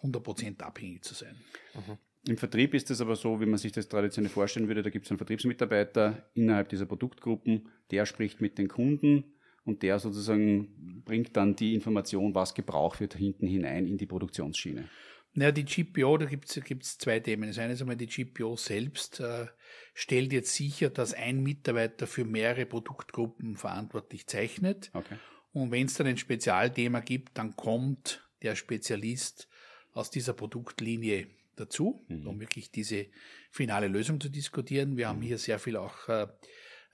[0.02, 1.36] 100% abhängig zu sein.
[1.74, 1.98] Mhm.
[2.26, 5.04] Im Vertrieb ist es aber so, wie man sich das traditionell vorstellen würde, da gibt
[5.04, 9.24] es einen Vertriebsmitarbeiter innerhalb dieser Produktgruppen, der spricht mit den Kunden
[9.64, 14.88] und der sozusagen bringt dann die Information, was gebraucht wird, hinten hinein in die Produktionsschiene.
[15.34, 17.48] Naja, die GPO, da gibt es zwei Themen.
[17.48, 19.46] Das eine ist einmal die GPO selbst, äh,
[19.92, 24.90] stellt jetzt sicher, dass ein Mitarbeiter für mehrere Produktgruppen verantwortlich zeichnet.
[24.94, 25.16] Okay.
[25.52, 29.48] Und wenn es dann ein Spezialthema gibt, dann kommt der Spezialist
[29.92, 32.26] aus dieser Produktlinie dazu, mhm.
[32.26, 33.06] um wirklich diese
[33.50, 34.96] finale Lösung zu diskutieren.
[34.96, 35.24] Wir haben mhm.
[35.24, 36.26] hier sehr viel auch äh,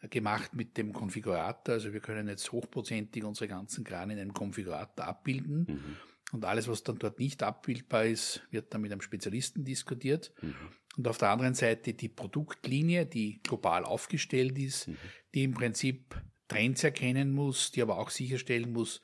[0.09, 1.75] gemacht mit dem Konfigurator.
[1.75, 5.67] Also wir können jetzt hochprozentig unsere ganzen Krane in einem Konfigurator abbilden.
[5.69, 5.97] Mhm.
[6.33, 10.33] Und alles, was dann dort nicht abbildbar ist, wird dann mit einem Spezialisten diskutiert.
[10.43, 10.55] Mhm.
[10.97, 14.97] Und auf der anderen Seite die Produktlinie, die global aufgestellt ist, mhm.
[15.35, 19.03] die im Prinzip Trends erkennen muss, die aber auch sicherstellen muss,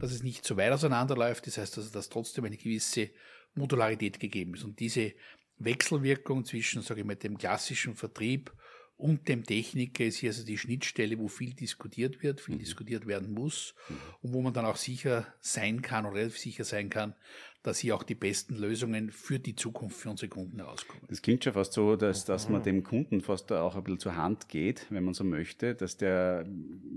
[0.00, 1.46] dass es nicht zu weit auseinanderläuft.
[1.46, 3.10] Das heißt also, dass trotzdem eine gewisse
[3.54, 4.64] Modularität gegeben ist.
[4.64, 5.14] Und diese
[5.58, 8.52] Wechselwirkung zwischen, sage ich mal, dem klassischen Vertrieb
[8.98, 12.60] und dem Techniker ist hier also die Schnittstelle, wo viel diskutiert wird, viel mhm.
[12.60, 13.96] diskutiert werden muss mhm.
[14.22, 17.14] und wo man dann auch sicher sein kann oder relativ sicher sein kann,
[17.62, 21.02] dass hier auch die besten Lösungen für die Zukunft für unsere Kunden herauskommen.
[21.08, 24.16] Das klingt schon fast so, dass, dass man dem Kunden fast auch ein bisschen zur
[24.16, 26.44] Hand geht, wenn man so möchte, dass der,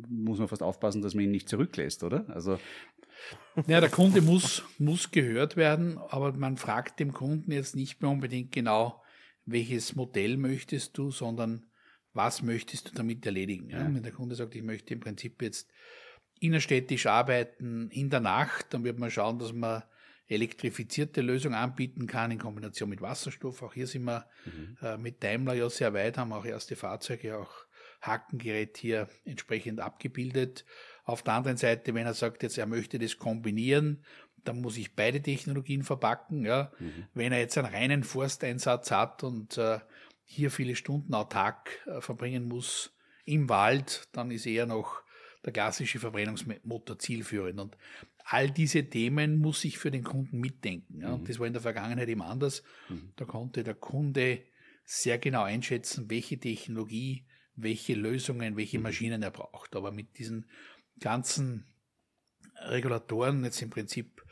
[0.10, 2.26] muss man fast aufpassen, dass man ihn nicht zurücklässt, oder?
[2.30, 2.60] Also
[3.68, 8.10] ja, der Kunde muss, muss gehört werden, aber man fragt dem Kunden jetzt nicht mehr
[8.10, 9.04] unbedingt genau,
[9.46, 11.68] welches Modell möchtest du, sondern
[12.14, 13.70] was möchtest du damit erledigen?
[13.70, 13.80] Ja?
[13.80, 15.70] Wenn der Kunde sagt, ich möchte im Prinzip jetzt
[16.40, 19.84] innerstädtisch arbeiten in der Nacht, dann wird man schauen, dass man
[20.28, 23.62] elektrifizierte Lösungen anbieten kann in Kombination mit Wasserstoff.
[23.62, 24.78] Auch hier sind wir mhm.
[24.82, 27.52] äh, mit Daimler ja sehr weit, haben auch erste Fahrzeuge, auch
[28.02, 30.66] Hackengerät hier entsprechend abgebildet.
[31.04, 34.04] Auf der anderen Seite, wenn er sagt, jetzt er möchte das kombinieren,
[34.44, 36.46] dann muss ich beide Technologien verpacken.
[36.46, 36.72] Ja.
[36.80, 37.08] Mhm.
[37.14, 39.80] Wenn er jetzt einen reinen Forsteinsatz hat und äh,
[40.32, 45.02] hier viele Stunden autark äh, verbringen muss im Wald, dann ist eher noch
[45.44, 47.60] der klassische Verbrennungsmotor zielführend.
[47.60, 47.78] Und
[48.24, 51.02] all diese Themen muss ich für den Kunden mitdenken.
[51.02, 51.10] Ja.
[51.10, 51.14] Mhm.
[51.16, 52.64] Und das war in der Vergangenheit eben anders.
[52.90, 53.12] Mhm.
[53.18, 54.42] Da konnte der Kunde
[54.86, 58.84] sehr genau einschätzen, welche Technologie, welche Lösungen, welche mhm.
[58.84, 59.76] Maschinen er braucht.
[59.76, 60.50] Aber mit diesen
[61.00, 61.66] ganzen
[62.56, 64.24] Regulatoren jetzt im Prinzip,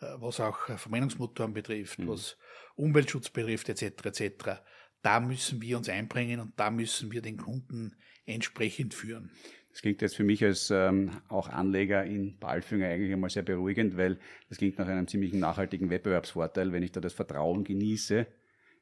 [0.00, 2.08] äh, was auch Verbrennungsmotoren betrifft, mhm.
[2.08, 2.36] was
[2.76, 4.60] Umweltschutz betrifft, etc., etc.,
[5.02, 9.30] da müssen wir uns einbringen und da müssen wir den Kunden entsprechend führen.
[9.70, 13.96] Das klingt jetzt für mich als ähm, auch Anleger in Balfinger eigentlich einmal sehr beruhigend,
[13.96, 18.26] weil das klingt nach einem ziemlichen nachhaltigen Wettbewerbsvorteil, wenn ich da das Vertrauen genieße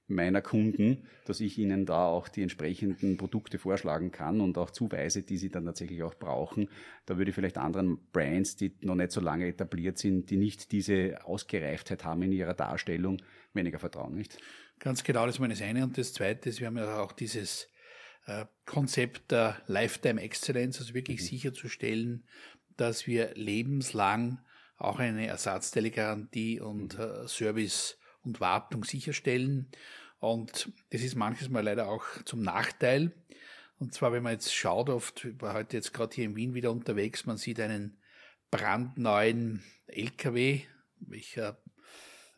[0.09, 5.23] meiner Kunden, dass ich ihnen da auch die entsprechenden Produkte vorschlagen kann und auch zuweise,
[5.23, 6.69] die sie dann tatsächlich auch brauchen.
[7.07, 10.71] Da würde ich vielleicht anderen Brands, die noch nicht so lange etabliert sind, die nicht
[10.73, 13.19] diese Ausgereiftheit haben in ihrer Darstellung,
[13.53, 14.39] weniger vertrauen, nicht?
[14.79, 15.85] Ganz genau, das ist das eine.
[15.85, 17.69] Und das zweite ist, wir haben ja auch dieses
[18.27, 21.27] äh, Konzept der Lifetime Excellence, also wirklich mhm.
[21.27, 22.25] sicherzustellen,
[22.77, 24.39] dass wir lebenslang
[24.77, 27.05] auch eine Ersatzteilegarantie und mhm.
[27.05, 29.69] äh, Service und Wartung sicherstellen.
[30.19, 33.13] Und das ist manches Mal leider auch zum Nachteil.
[33.79, 36.55] Und zwar, wenn man jetzt schaut, oft, ich war heute jetzt gerade hier in Wien
[36.55, 37.99] wieder unterwegs, man sieht einen
[38.51, 40.63] brandneuen LKW,
[41.01, 41.59] welcher,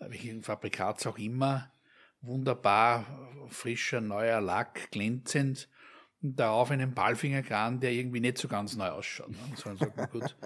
[0.00, 1.72] welchen Fabrikats auch immer,
[2.20, 3.06] wunderbar
[3.48, 5.68] frischer, neuer Lack, glänzend
[6.22, 9.30] und darauf einen Ballfingerkran, der irgendwie nicht so ganz neu ausschaut.
[9.30, 9.38] Ne?
[9.48, 10.36] Und so sagt gut,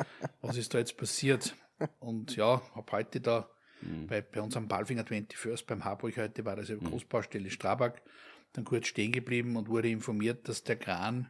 [0.40, 1.56] was ist da jetzt passiert?
[1.98, 3.48] Und ja, habe heute da
[3.80, 4.06] mhm.
[4.06, 6.84] bei, bei unserem Ballfinger 21st beim Harburg heute war das ja mhm.
[6.84, 8.02] Großbaustelle Strabag,
[8.52, 11.28] dann kurz stehen geblieben und wurde informiert, dass der Kran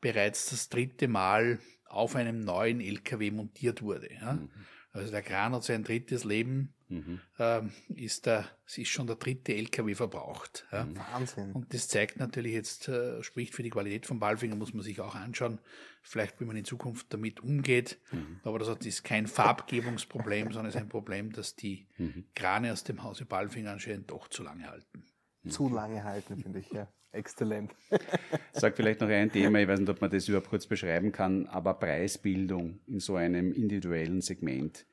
[0.00, 4.12] bereits das dritte Mal auf einem neuen LKW montiert wurde.
[4.12, 4.34] Ja?
[4.34, 4.50] Mhm.
[4.92, 7.20] Also der Kran hat sein drittes Leben, mhm.
[7.38, 10.66] ähm, ist, der, es ist schon der dritte LKW verbraucht.
[10.72, 10.84] Ja.
[10.84, 10.96] Mhm.
[10.96, 11.52] Wahnsinn.
[11.52, 15.00] Und das zeigt natürlich jetzt, äh, spricht für die Qualität von Balfinger, muss man sich
[15.00, 15.60] auch anschauen,
[16.02, 17.98] vielleicht wie man in Zukunft damit umgeht.
[18.12, 18.40] Mhm.
[18.44, 22.24] Aber das ist kein Farbgebungsproblem, sondern es ist ein Problem, dass die mhm.
[22.34, 25.04] Krane aus dem Hause Balfinger anscheinend doch zu lange halten.
[25.48, 26.88] Zu lange halten, finde ich, ja.
[27.12, 27.74] Exzellent.
[28.52, 31.46] Sag vielleicht noch ein Thema, ich weiß nicht, ob man das überhaupt kurz beschreiben kann,
[31.46, 34.84] aber Preisbildung in so einem individuellen Segment.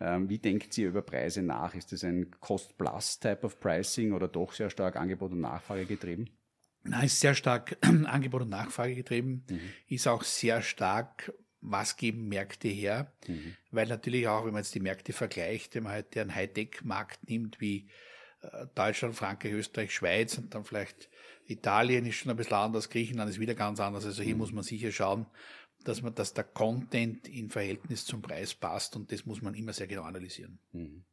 [0.00, 1.74] Ähm, wie denkt ihr über Preise nach?
[1.74, 6.28] Ist das ein Cost-Plus-Type of Pricing oder doch sehr stark Angebot und Nachfrage getrieben?
[6.82, 9.60] Nein, ist sehr stark Angebot und Nachfrage getrieben, mhm.
[9.88, 13.56] ist auch sehr stark, was geben Märkte her, mhm.
[13.70, 17.60] weil natürlich auch, wenn man jetzt die Märkte vergleicht, wenn man heute einen Hightech-Markt nimmt
[17.60, 17.88] wie
[18.74, 21.08] Deutschland, Frankreich, Österreich, Schweiz und dann vielleicht
[21.46, 24.04] Italien ist schon ein bisschen anders, Griechenland ist wieder ganz anders.
[24.04, 24.40] Also hier mhm.
[24.40, 25.26] muss man sicher schauen,
[25.84, 29.72] dass man, dass der Content in Verhältnis zum Preis passt und das muss man immer
[29.72, 30.58] sehr genau analysieren.
[30.72, 31.04] Mhm.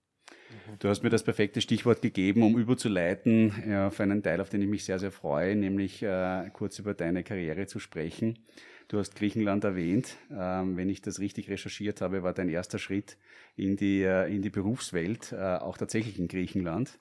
[0.79, 4.61] Du hast mir das perfekte Stichwort gegeben, um überzuleiten ja, auf einen Teil, auf den
[4.61, 8.39] ich mich sehr, sehr freue, nämlich äh, kurz über deine Karriere zu sprechen.
[8.87, 10.17] Du hast Griechenland erwähnt.
[10.29, 13.17] Ähm, wenn ich das richtig recherchiert habe, war dein erster Schritt
[13.55, 16.99] in die, äh, in die Berufswelt äh, auch tatsächlich in Griechenland.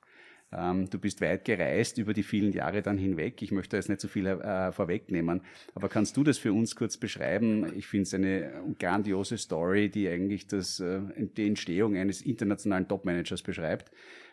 [0.53, 3.41] Ähm, du bist weit gereist über die vielen Jahre dann hinweg.
[3.43, 5.43] Ich möchte jetzt nicht so viel äh, vorwegnehmen,
[5.75, 7.73] aber kannst du das für uns kurz beschreiben?
[7.77, 13.43] Ich finde es eine grandiose Story, die eigentlich das, äh, die Entstehung eines internationalen Topmanagers
[13.43, 13.93] beschreibt.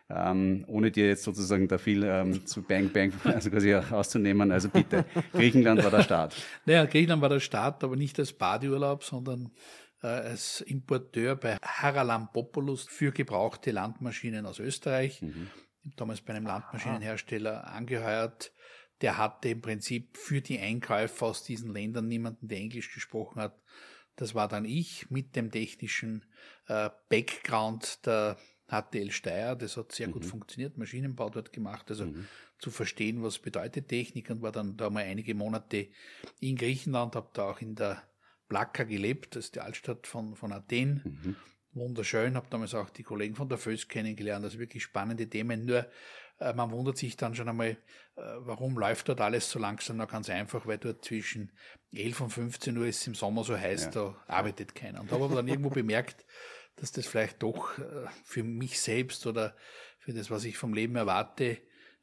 [0.09, 4.51] Ähm, ohne dir jetzt sozusagen da viel ähm, zu Bang Bang also quasi auszunehmen.
[4.51, 6.35] Also bitte, Griechenland war der Start.
[6.65, 9.51] Naja, Griechenland war der Start, aber nicht als Badeurlaub, sondern
[10.01, 15.21] äh, als Importeur bei Haralampopoulos für gebrauchte Landmaschinen aus Österreich.
[15.21, 15.49] Mhm
[15.95, 18.51] damals bei einem Landmaschinenhersteller angeheuert.
[19.01, 23.61] Der hatte im Prinzip für die Einkäufer aus diesen Ländern niemanden, der Englisch gesprochen hat.
[24.15, 26.25] Das war dann ich mit dem technischen
[26.67, 29.55] äh, Background der HTL Steyr.
[29.55, 30.13] Das hat sehr mhm.
[30.13, 31.89] gut funktioniert, Maschinenbau dort gemacht.
[31.89, 32.27] Also mhm.
[32.57, 35.89] zu verstehen, was bedeutet Technik und war dann da mal einige Monate
[36.39, 38.01] in Griechenland, habe da auch in der
[38.49, 41.01] Plaka gelebt, das ist die Altstadt von, von Athen.
[41.03, 41.35] Mhm
[41.77, 45.65] wunderschön, habe damals auch die Kollegen von der FÖS kennengelernt, also wirklich spannende Themen.
[45.65, 45.87] Nur
[46.39, 47.77] äh, man wundert sich dann schon einmal, äh,
[48.15, 49.97] warum läuft dort alles so langsam?
[49.97, 51.51] Na ganz einfach, weil dort zwischen
[51.93, 53.91] 11 und 15 Uhr ist es im Sommer so heiß, ja.
[53.91, 55.01] da arbeitet keiner.
[55.01, 56.25] Und da habe aber dann irgendwo bemerkt,
[56.75, 59.55] dass das vielleicht doch äh, für mich selbst oder
[59.99, 61.57] für das, was ich vom Leben erwarte,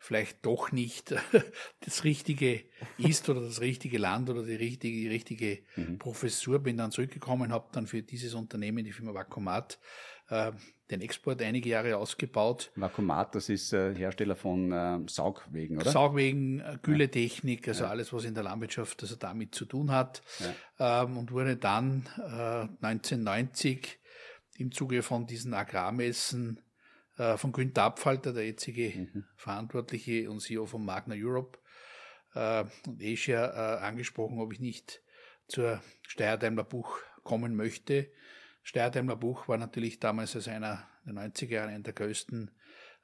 [0.05, 1.15] vielleicht doch nicht
[1.81, 2.65] das Richtige
[2.99, 5.99] ist oder das richtige Land oder die richtige, die richtige mhm.
[5.99, 6.59] Professur.
[6.59, 9.79] Bin dann zurückgekommen, habe dann für dieses Unternehmen, die Firma Vakuumat,
[10.29, 10.53] äh,
[10.91, 12.71] den Export einige Jahre ausgebaut.
[12.77, 15.91] Vakuumat, das ist äh, Hersteller von äh, Saugwegen, oder?
[15.91, 17.91] Saugwegen, äh, Gülletechnik, also ja.
[17.91, 20.21] alles, was in der Landwirtschaft also damit zu tun hat.
[20.79, 21.05] Ja.
[21.05, 26.61] Ähm, und wurde dann 1990 äh, im Zuge von diesen Agrarmessen
[27.19, 29.25] äh, von Günter Abfalter, der jetzige mhm.
[29.37, 31.59] Verantwortliche und CEO von Magna Europe
[32.35, 35.03] äh, und Asia, äh, angesprochen, ob ich nicht
[35.47, 38.11] zur Steyr-Daimler Buch kommen möchte.
[38.63, 42.51] Steyr-Daimler Buch war natürlich damals als einer der 90er Jahre einer der größten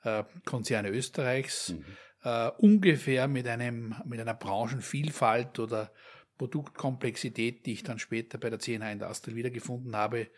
[0.04, 1.84] äh, Konzerne Österreichs, mhm.
[2.24, 5.92] äh, ungefähr mit einem mit einer Branchenvielfalt oder
[6.38, 10.28] Produktkomplexität, die ich dann später bei der CNH Industrial wiedergefunden habe,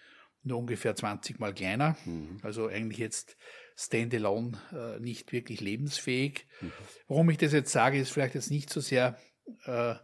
[0.42, 1.96] nur ungefähr 20 mal kleiner.
[2.04, 2.38] Mhm.
[2.42, 3.36] Also eigentlich jetzt
[3.76, 6.46] standalone äh, nicht wirklich lebensfähig.
[6.60, 6.72] Mhm.
[7.08, 9.18] Warum ich das jetzt sage, ist vielleicht jetzt nicht so sehr
[9.64, 9.94] äh,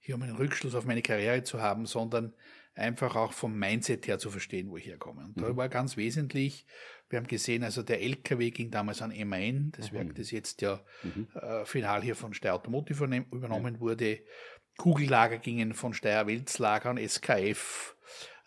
[0.00, 2.34] hier um einen Rückschluss auf meine Karriere zu haben, sondern
[2.74, 5.24] einfach auch vom Mindset her zu verstehen, wo ich herkomme.
[5.24, 5.42] Und mhm.
[5.42, 6.66] da war ganz wesentlich,
[7.10, 9.96] wir haben gesehen, also der LKW ging damals an MAN, das mhm.
[9.96, 11.28] Werk, das jetzt ja mhm.
[11.34, 13.80] äh, final hier von Steyr Automotive übernommen ja.
[13.80, 14.20] wurde.
[14.76, 17.96] Kugellager gingen von Steyr Welzlager an SKF.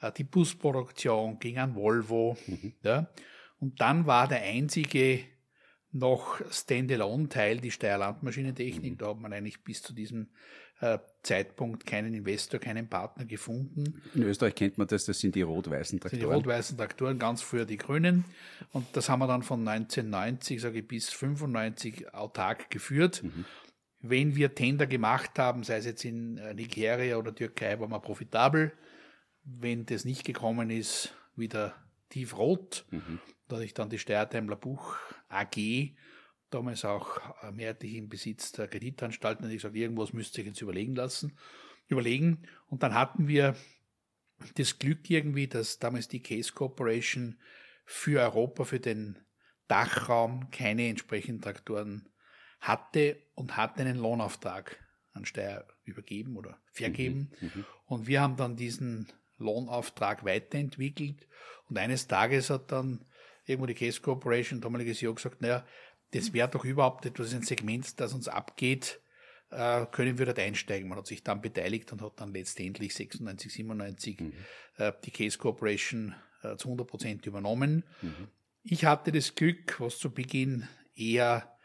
[0.02, 2.38] Äh, die Busproduktion ging an Volvo.
[2.48, 2.74] Mhm.
[2.84, 3.10] Ja.
[3.62, 5.20] Und dann war der einzige
[5.92, 8.94] noch Standalone-Teil die Steyr Landmaschinentechnik.
[8.94, 8.98] Mhm.
[8.98, 10.30] Da hat man eigentlich bis zu diesem
[10.80, 14.02] äh, Zeitpunkt keinen Investor, keinen Partner gefunden.
[14.16, 16.20] In Österreich kennt man das, das sind die rot-weißen Traktoren.
[16.20, 18.26] Die rot-weißen Traktoren, ganz früher die grünen.
[18.72, 23.22] Und das haben wir dann von 1990, sage ich, bis 95 autark geführt.
[23.22, 23.46] Mhm.
[24.00, 28.00] Wenn wir Tender gemacht haben, sei es jetzt in äh, Nigeria oder Türkei, waren wir
[28.00, 28.72] profitabel.
[29.44, 31.76] Wenn das nicht gekommen ist, wieder
[32.10, 32.86] tiefrot.
[32.90, 33.20] Mhm.
[33.52, 34.96] Da hatte ich dann die Steyr-Daimler Buch
[35.28, 35.94] AG,
[36.52, 39.44] damals auch äh, mehrheitlich im Besitz der Kreditanstalten.
[39.44, 41.38] Und ich gesagt, irgendwas müsste ich jetzt überlegen lassen,
[41.88, 42.48] überlegen.
[42.68, 43.58] Und dann hatten wir
[44.56, 47.38] das Glück irgendwie, dass damals die Case Corporation
[47.84, 49.20] für Europa, für den
[49.68, 52.08] Dachraum keine entsprechenden Traktoren
[52.62, 54.78] hatte und hat einen Lohnauftrag
[55.12, 57.32] an Steyr übergeben oder vergeben.
[57.42, 57.66] Mhm, mhm.
[57.86, 61.28] und wir haben dann diesen Lohnauftrag weiterentwickelt
[61.68, 63.04] und eines Tages hat dann
[63.46, 65.66] irgendwo die Case Corporation, damaliges CEO, gesagt, naja,
[66.12, 69.02] das wäre doch überhaupt etwas, ein Segment, das uns abgeht,
[69.50, 70.90] äh, können wir dort einsteigen.
[70.90, 74.34] Man hat sich dann beteiligt und hat dann letztendlich 96, 97 mhm.
[74.78, 77.84] äh, die Case Corporation äh, zu 100 Prozent übernommen.
[78.02, 78.28] Mhm.
[78.64, 81.58] Ich hatte das Glück, was zu Beginn eher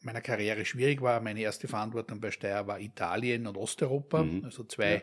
[0.00, 1.20] meiner Karriere schwierig war.
[1.20, 4.44] Meine erste Verantwortung bei Steyr war Italien und Osteuropa, mhm.
[4.44, 5.02] also zwei ja.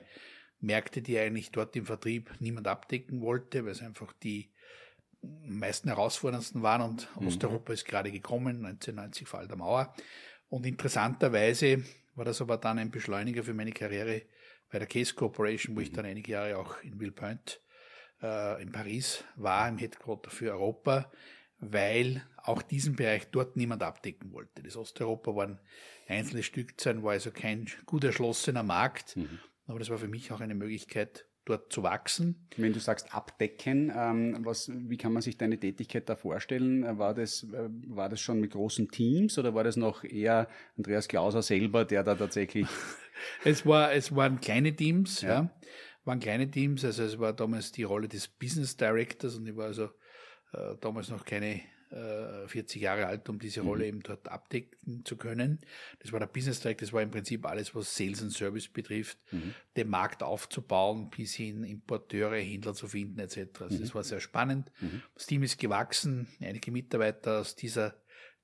[0.59, 4.51] Märkte, die eigentlich dort im Vertrieb niemand abdecken wollte, weil es einfach die
[5.21, 7.27] meisten herausforderndsten waren und mhm.
[7.27, 9.93] Osteuropa ist gerade gekommen, 1990 Fall der Mauer.
[10.49, 11.83] Und interessanterweise
[12.15, 14.23] war das aber dann ein Beschleuniger für meine Karriere
[14.71, 15.95] bei der Case Corporation, wo ich mhm.
[15.95, 17.57] dann einige Jahre auch in Villepointe
[18.21, 21.11] äh, in Paris war, im Headquarter für Europa,
[21.59, 24.63] weil auch diesen Bereich dort niemand abdecken wollte.
[24.63, 25.59] Das Osteuropa waren
[26.07, 29.39] einzelne Stückzahlen, war also kein gut erschlossener Markt, mhm.
[29.67, 32.47] aber das war für mich auch eine Möglichkeit, dort zu wachsen.
[32.57, 36.97] Wenn du sagst abdecken, ähm, was, wie kann man sich deine Tätigkeit da vorstellen?
[36.97, 41.07] War das, äh, war das schon mit großen Teams oder war das noch eher Andreas
[41.07, 42.67] Klauser selber, der da tatsächlich...
[43.43, 45.29] es, war, es waren kleine Teams, ja.
[45.29, 45.49] ja.
[46.05, 49.65] waren kleine Teams, also es war damals die Rolle des Business Directors und ich war
[49.65, 49.85] also
[50.53, 53.89] äh, damals noch keine 40 äh, Jahre alt, um diese Rolle mhm.
[53.89, 55.59] eben dort abdecken zu können.
[55.99, 59.17] Das war der Business Track, das war im Prinzip alles, was Sales und Service betrifft,
[59.31, 59.55] mhm.
[59.75, 63.61] den Markt aufzubauen, bis hin Importeure, Händler zu finden etc.
[63.61, 63.81] Also mhm.
[63.81, 64.71] das war sehr spannend.
[64.81, 65.01] Mhm.
[65.15, 67.95] Das Team ist gewachsen, einige Mitarbeiter aus dieser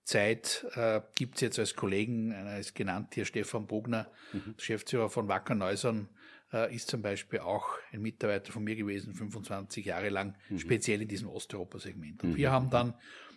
[0.03, 4.55] Zeit äh, gibt es jetzt als Kollegen, einer ist genannt hier Stefan Bogner, mhm.
[4.57, 6.09] Geschäftsführer von Wacker Neusern,
[6.53, 10.59] äh, ist zum Beispiel auch ein Mitarbeiter von mir gewesen, 25 Jahre lang, mhm.
[10.59, 12.23] speziell in diesem Osteuropa-Segment.
[12.23, 12.35] Und mhm.
[12.37, 12.93] wir haben dann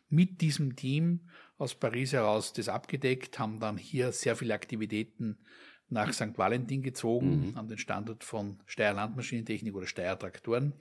[0.09, 1.21] mit diesem Team
[1.59, 5.39] aus Paris heraus das abgedeckt, haben dann hier sehr viele Aktivitäten
[5.91, 6.37] nach St.
[6.37, 7.59] Valentin gezogen, mhm.
[7.59, 10.75] an den Standort von Steyr Landmaschinentechnik oder Steyr Traktoren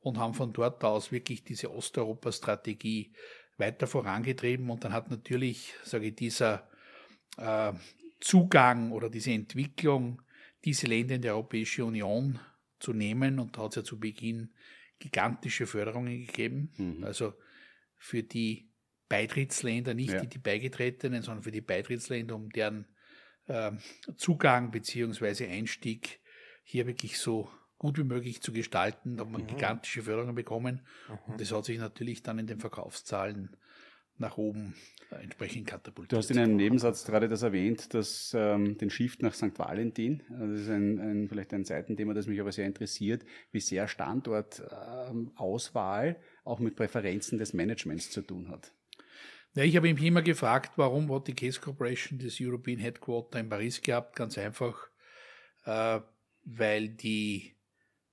[0.00, 3.12] und haben von dort aus wirklich diese Osteuropa-Strategie
[3.56, 4.70] weiter vorangetrieben.
[4.70, 6.68] Und dann hat natürlich, sage ich, dieser
[7.36, 7.72] äh,
[8.20, 10.22] Zugang oder diese Entwicklung,
[10.64, 12.38] diese Länder in die Europäische Union
[12.78, 14.50] zu nehmen, und da hat es ja zu Beginn
[14.98, 16.70] gigantische Förderungen gegeben.
[16.76, 17.04] Mhm.
[17.04, 17.34] Also
[18.04, 18.70] für die
[19.08, 20.20] Beitrittsländer, nicht ja.
[20.20, 22.86] die, die Beigetretenen, sondern für die Beitrittsländer, um deren
[23.46, 23.72] äh,
[24.18, 25.48] Zugang bzw.
[25.48, 26.20] Einstieg
[26.64, 29.16] hier wirklich so gut wie möglich zu gestalten.
[29.16, 29.46] Da hat man mhm.
[29.46, 30.82] gigantische Förderungen bekommen.
[31.08, 31.32] Mhm.
[31.32, 33.56] Und das hat sich natürlich dann in den Verkaufszahlen
[34.18, 34.74] nach oben
[35.10, 36.12] äh, entsprechend katapultiert.
[36.12, 39.58] Du hast in einem Nebensatz gerade das erwähnt, dass ähm, den Shift nach St.
[39.58, 43.60] Valentin, also das ist ein, ein, vielleicht ein Seitenthema, das mich aber sehr interessiert, wie
[43.60, 48.72] sehr Standortauswahl ähm, auch mit Präferenzen des Managements zu tun hat.
[49.54, 53.48] Ja, ich habe ihn immer gefragt, warum hat die Case Corporation das European Headquarter in
[53.48, 54.16] Paris gehabt?
[54.16, 54.88] Ganz einfach,
[55.64, 56.00] äh,
[56.44, 57.54] weil die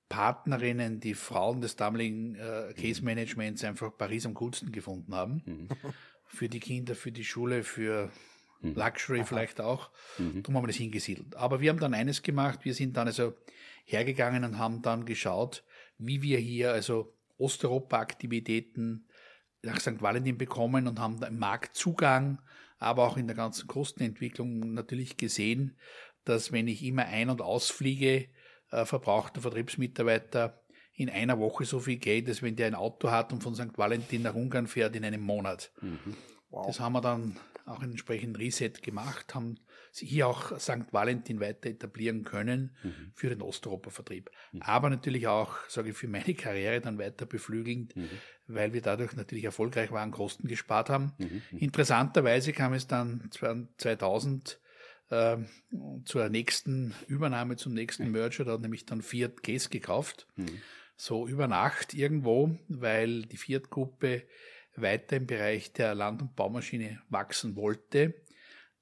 [0.07, 5.41] Partnerinnen, die Frauen des damaligen äh, Case Managements einfach Paris am coolsten gefunden haben.
[5.45, 5.69] Mhm.
[6.25, 8.11] Für die Kinder, für die Schule, für
[8.61, 8.75] mhm.
[8.75, 9.25] Luxury Aha.
[9.25, 9.89] vielleicht auch.
[10.17, 10.43] Mhm.
[10.43, 11.35] Darum haben wir das hingesiedelt.
[11.35, 13.33] Aber wir haben dann eines gemacht, wir sind dann also
[13.85, 15.63] hergegangen und haben dann geschaut,
[15.97, 19.07] wie wir hier also Osteuropa-Aktivitäten
[19.63, 20.01] nach St.
[20.01, 22.41] Valentin bekommen und haben da im Marktzugang,
[22.79, 25.77] aber auch in der ganzen Kostenentwicklung natürlich gesehen,
[26.23, 28.27] dass wenn ich immer ein- und ausfliege,
[28.71, 33.11] äh, verbraucht der Vertriebsmitarbeiter in einer Woche so viel Geld, als wenn der ein Auto
[33.11, 33.77] hat und von St.
[33.77, 35.71] Valentin nach Ungarn fährt in einem Monat.
[35.81, 36.15] Mhm.
[36.49, 36.67] Wow.
[36.67, 39.59] Das haben wir dann auch entsprechend Reset gemacht, haben
[39.99, 40.91] hier auch St.
[40.91, 43.11] Valentin weiter etablieren können mhm.
[43.13, 44.31] für den Osteuropa-Vertrieb.
[44.51, 44.61] Mhm.
[44.61, 48.09] Aber natürlich auch, sage ich, für meine Karriere dann weiter beflügelnd, mhm.
[48.47, 51.13] weil wir dadurch natürlich erfolgreich waren, Kosten gespart haben.
[51.17, 51.41] Mhm.
[51.51, 51.57] Mhm.
[51.57, 54.59] Interessanterweise kam es dann 2000
[55.09, 55.37] äh,
[56.05, 60.27] zur nächsten Übernahme, zum nächsten Merger, da hat nämlich dann Fiat Case gekauft.
[60.37, 60.61] Mhm.
[60.95, 64.23] So über Nacht irgendwo, weil die Fiat-Gruppe
[64.75, 68.13] weiter im Bereich der Land- und Baumaschine wachsen wollte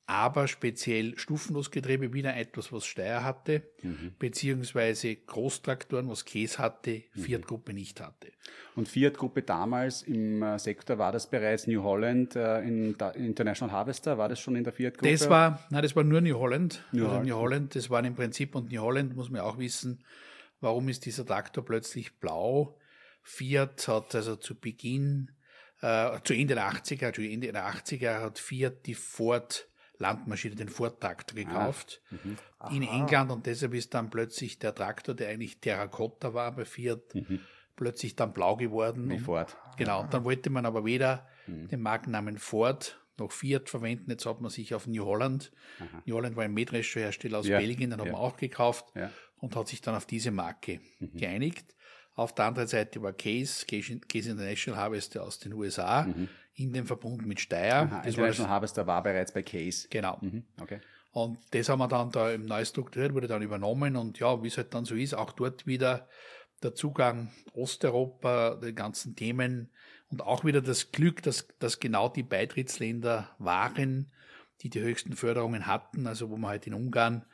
[0.10, 4.14] aber speziell Stufenlosgetriebe wieder etwas, was Steyr hatte, mhm.
[4.18, 7.22] beziehungsweise Großtraktoren, was Käse hatte, mhm.
[7.22, 8.32] Fiat-Gruppe nicht hatte.
[8.76, 14.18] Und Fiat-Gruppe damals im äh, Sektor war das bereits New Holland äh, in International Harvester,
[14.18, 15.12] war das schon in der Fiat-Gruppe?
[15.12, 16.84] Das war, nein, das war nur New Holland.
[16.92, 17.28] New also Holland.
[17.28, 20.04] New Holland, das waren im Prinzip, und New Holland muss man auch wissen,
[20.60, 22.80] warum ist dieser Traktor plötzlich blau?
[23.22, 25.30] Fiat hat also zu Beginn,
[25.82, 29.69] äh, zu Ende der 80er, zu Ende der 80er hat Fiat die Ford
[30.00, 32.02] Landmaschine, den Ford-Traktor gekauft
[32.58, 36.66] ah, in England und deshalb ist dann plötzlich der Traktor, der eigentlich Terrakotta war bei
[36.66, 37.42] Fiat, mhm.
[37.76, 39.10] plötzlich dann blau geworden.
[39.10, 39.56] Wie Ford.
[39.78, 41.68] Genau, dann wollte man aber weder mhm.
[41.68, 46.02] den Markennamen Ford noch Fiat verwenden, jetzt hat man sich auf New Holland, Aha.
[46.06, 47.60] New Holland war ein Mähdrescherhersteller aus ja.
[47.60, 48.14] Belgien, den hat ja.
[48.14, 49.12] man auch gekauft ja.
[49.40, 51.18] und hat sich dann auf diese Marke mhm.
[51.18, 51.76] geeinigt.
[52.16, 53.92] Auf der anderen Seite war Case, Case
[54.30, 56.30] International Harvester aus den USA, mhm
[56.60, 57.84] in dem Verbund mit Steyr.
[57.84, 59.88] Aha, das International war Harvester war bereits bei Case.
[59.90, 60.18] Genau.
[60.22, 60.80] Mhm, okay.
[61.12, 64.58] Und das haben wir dann da neu strukturiert, wurde dann übernommen und ja, wie es
[64.58, 66.08] halt dann so ist, auch dort wieder
[66.62, 69.70] der Zugang Osteuropa, die ganzen Themen
[70.12, 74.12] und auch wieder das Glück, dass, dass genau die Beitrittsländer waren,
[74.62, 77.26] die die höchsten Förderungen hatten, also wo man halt in Ungarn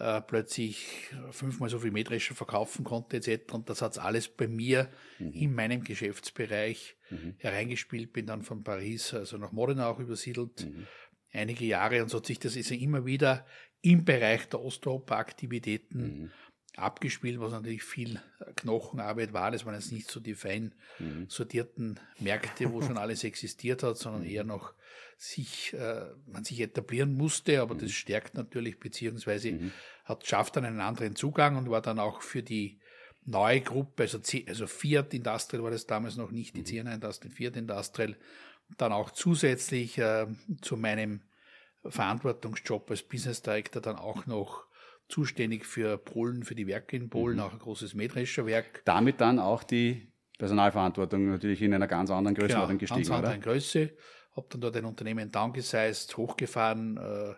[0.00, 3.52] äh, plötzlich fünfmal so viel Mähdrescher verkaufen konnte etc.
[3.52, 5.32] Und das hat alles bei mir mhm.
[5.32, 7.34] in meinem Geschäftsbereich mhm.
[7.38, 8.12] hereingespielt.
[8.12, 10.86] Bin dann von Paris, also nach Modena auch übersiedelt, mhm.
[11.32, 13.46] einige Jahre und so hat sich das ist ja immer wieder
[13.82, 16.30] im Bereich der Osteuropa-Aktivitäten mhm.
[16.76, 18.20] Abgespielt, was natürlich viel
[18.56, 19.50] Knochenarbeit war.
[19.50, 21.26] Das waren jetzt nicht so die fein mhm.
[21.28, 24.72] sortierten Märkte, wo schon alles existiert hat, sondern eher noch
[25.16, 27.80] sich, äh, man sich etablieren musste, aber mhm.
[27.80, 29.72] das stärkt natürlich, beziehungsweise mhm.
[30.04, 32.78] hat, schafft dann einen anderen Zugang und war dann auch für die
[33.26, 36.66] neue Gruppe, also, C, also Fiat Industrial war das damals noch nicht, die mhm.
[36.66, 38.16] CNA Industrial, Fiat Industrial,
[38.78, 40.26] dann auch zusätzlich äh,
[40.62, 41.20] zu meinem
[41.84, 44.64] Verantwortungsjob als Business Director dann auch noch
[45.10, 47.42] zuständig für Polen, für die Werke in Polen, mhm.
[47.42, 48.82] auch ein großes Mähdrescher Werk.
[48.84, 53.18] Damit dann auch die Personalverantwortung natürlich in einer ganz anderen Größenordnung genau, gestiegen, ganz oder?
[53.18, 53.90] anderen Größe.
[54.36, 56.96] Habe dann dort ein Unternehmen downgesized, hochgefahren.
[56.96, 57.34] Äh,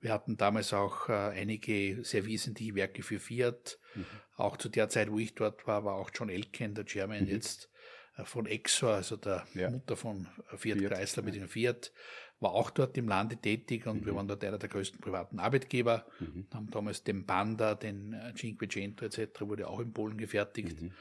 [0.00, 3.78] wir hatten damals auch äh, einige Servicen, die Werke für Fiat.
[3.94, 4.06] Mhm.
[4.36, 7.30] Auch zu der Zeit, wo ich dort war, war auch John Elken, der Chairman mhm.
[7.30, 7.70] jetzt
[8.16, 9.70] äh, von Exor, also der ja.
[9.70, 11.92] Mutter von Fiat, Fiat Chrysler mit dem Fiat
[12.40, 14.06] war auch dort im Lande tätig und mhm.
[14.06, 16.46] wir waren dort einer der größten privaten Arbeitgeber, mhm.
[16.52, 19.40] haben damals den Panda, den äh, Cinquecento etc.
[19.42, 20.80] wurde auch in Polen gefertigt.
[20.82, 20.92] Mhm.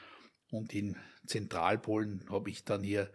[0.52, 3.12] Und in Zentralpolen habe ich dann hier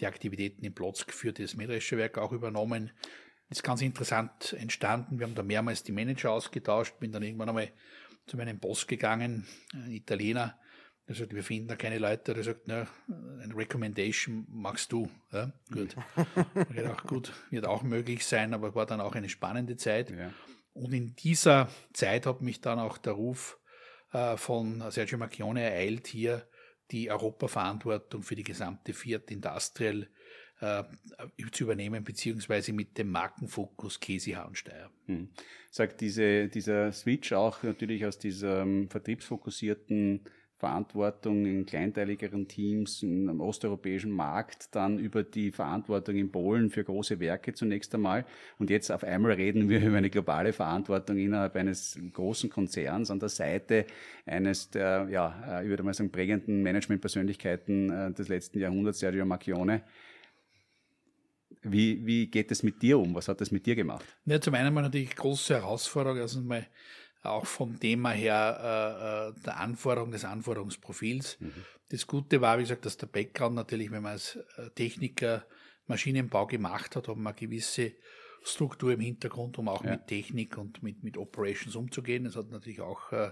[0.00, 2.92] die Aktivitäten in Plotzk für das Mähdrescher Werk auch übernommen.
[3.48, 5.18] Das ist ganz interessant entstanden.
[5.18, 7.72] Wir haben da mehrmals die Manager ausgetauscht, bin dann irgendwann einmal
[8.26, 10.58] zu meinem Boss gegangen, ein Italiener,
[11.06, 12.32] er sagt, wir finden da keine Leute.
[12.34, 12.86] Er sagt, na,
[13.42, 15.10] eine Recommendation magst du.
[15.32, 15.96] Ja, gut.
[16.70, 20.10] ich dachte, gut, wird auch möglich sein, aber war dann auch eine spannende Zeit.
[20.10, 20.32] Ja.
[20.72, 23.58] Und in dieser Zeit hat mich dann auch der Ruf
[24.12, 26.48] äh, von Sergio Macchione ereilt, hier
[26.90, 30.08] die Europaverantwortung für die gesamte Fiat Industrial
[30.60, 30.84] äh,
[31.52, 34.90] zu übernehmen, beziehungsweise mit dem Markenfokus Käse Hauensteier.
[35.06, 35.28] Hm.
[35.70, 40.24] Sagt diese, dieser Switch auch natürlich aus diesem vertriebsfokussierten
[40.56, 47.18] Verantwortung in kleinteiligeren Teams im osteuropäischen Markt, dann über die Verantwortung in Polen für große
[47.18, 48.24] Werke zunächst einmal.
[48.58, 53.18] Und jetzt auf einmal reden wir über eine globale Verantwortung innerhalb eines großen Konzerns an
[53.18, 53.86] der Seite
[54.26, 59.26] eines der, ja, äh, ich würde mal sagen, prägenden Managementpersönlichkeiten äh, des letzten Jahrhunderts, Sergio
[59.26, 59.82] Macchione.
[61.62, 63.14] Wie, wie geht es mit dir um?
[63.14, 64.04] Was hat das mit dir gemacht?
[64.26, 66.20] Ja, zum einen mal natürlich große Herausforderung.
[66.20, 66.66] Also mal
[67.26, 71.38] auch vom Thema her äh, äh, der Anforderung des Anforderungsprofils.
[71.40, 71.52] Mhm.
[71.88, 75.44] Das Gute war, wie gesagt, dass der Background natürlich, wenn man als äh, Techniker
[75.86, 77.92] Maschinenbau gemacht hat, hat man eine gewisse
[78.42, 79.92] Struktur im Hintergrund, um auch ja.
[79.92, 82.24] mit Technik und mit, mit Operations umzugehen.
[82.24, 83.30] Das hat natürlich auch äh,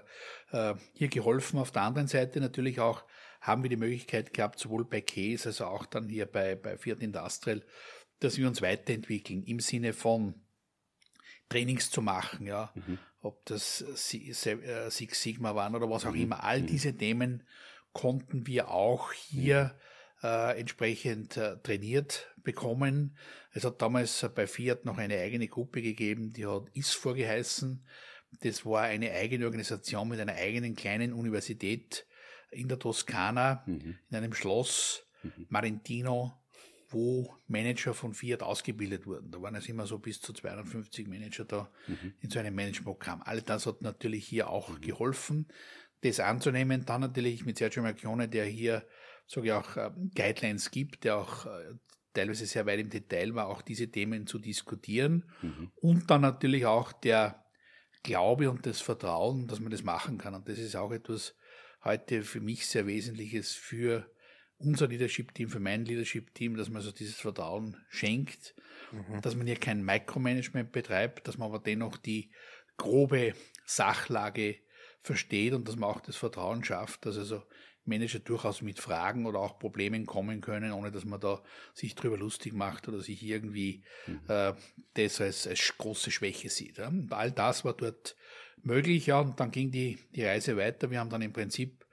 [0.53, 1.59] äh, hier geholfen.
[1.59, 3.05] Auf der anderen Seite natürlich auch
[3.41, 7.01] haben wir die Möglichkeit gehabt, sowohl bei Case als auch dann hier bei, bei Fiat
[7.01, 7.63] Industrial,
[8.21, 10.35] dass wir uns weiterentwickeln im Sinne von
[11.53, 12.73] Trainings zu machen, ja.
[12.75, 16.23] Mhm ob das äh, Six Sigma waren oder was auch mhm.
[16.23, 16.45] immer.
[16.45, 16.67] All mhm.
[16.67, 17.45] diese Themen
[17.93, 19.75] konnten wir auch hier
[20.23, 23.17] äh, entsprechend äh, trainiert bekommen.
[23.53, 27.85] Es hat damals bei Fiat noch eine eigene Gruppe gegeben, die hat ISFOR geheißen.
[28.41, 32.07] Das war eine eigene Organisation mit einer eigenen kleinen Universität
[32.51, 33.99] in der Toskana, mhm.
[34.11, 35.47] in einem Schloss, mhm.
[35.49, 36.33] Marentino,
[36.93, 39.31] wo Manager von Fiat ausgebildet wurden.
[39.31, 42.15] Da waren es immer so bis zu 250 Manager da mhm.
[42.21, 43.23] in so einem Managementprogramm.
[43.23, 44.81] All das hat natürlich hier auch mhm.
[44.81, 45.49] geholfen,
[46.03, 46.85] das anzunehmen.
[46.85, 48.87] Dann natürlich mit Sergio Marchione, der hier,
[49.27, 51.75] sage ich auch, ähm, Guidelines gibt, der auch äh,
[52.13, 55.31] teilweise sehr weit im Detail war, auch diese Themen zu diskutieren.
[55.43, 55.73] Mhm.
[55.77, 57.45] Und dann natürlich auch der
[58.03, 60.35] Glaube und das Vertrauen, dass man das machen kann.
[60.35, 61.37] Und das ist auch etwas
[61.85, 64.11] heute für mich sehr Wesentliches für
[64.65, 68.55] unser Leadership-Team, für mein Leadership-Team, dass man so dieses Vertrauen schenkt,
[68.93, 69.21] mhm.
[69.21, 72.31] dass man hier kein Micromanagement betreibt, dass man aber dennoch die
[72.77, 73.35] grobe
[73.65, 74.57] Sachlage
[75.03, 77.43] versteht und dass man auch das Vertrauen schafft, dass also
[77.85, 81.43] Manager durchaus mit Fragen oder auch Problemen kommen können, ohne dass man da
[81.75, 84.21] sich drüber lustig macht oder sich irgendwie mhm.
[84.29, 84.53] äh,
[84.95, 86.79] das als, als große Schwäche sieht.
[86.79, 86.93] Ja.
[87.11, 88.17] all das war dort
[88.63, 90.91] möglich, ja, und dann ging die, die Reise weiter.
[90.91, 91.85] Wir haben dann im Prinzip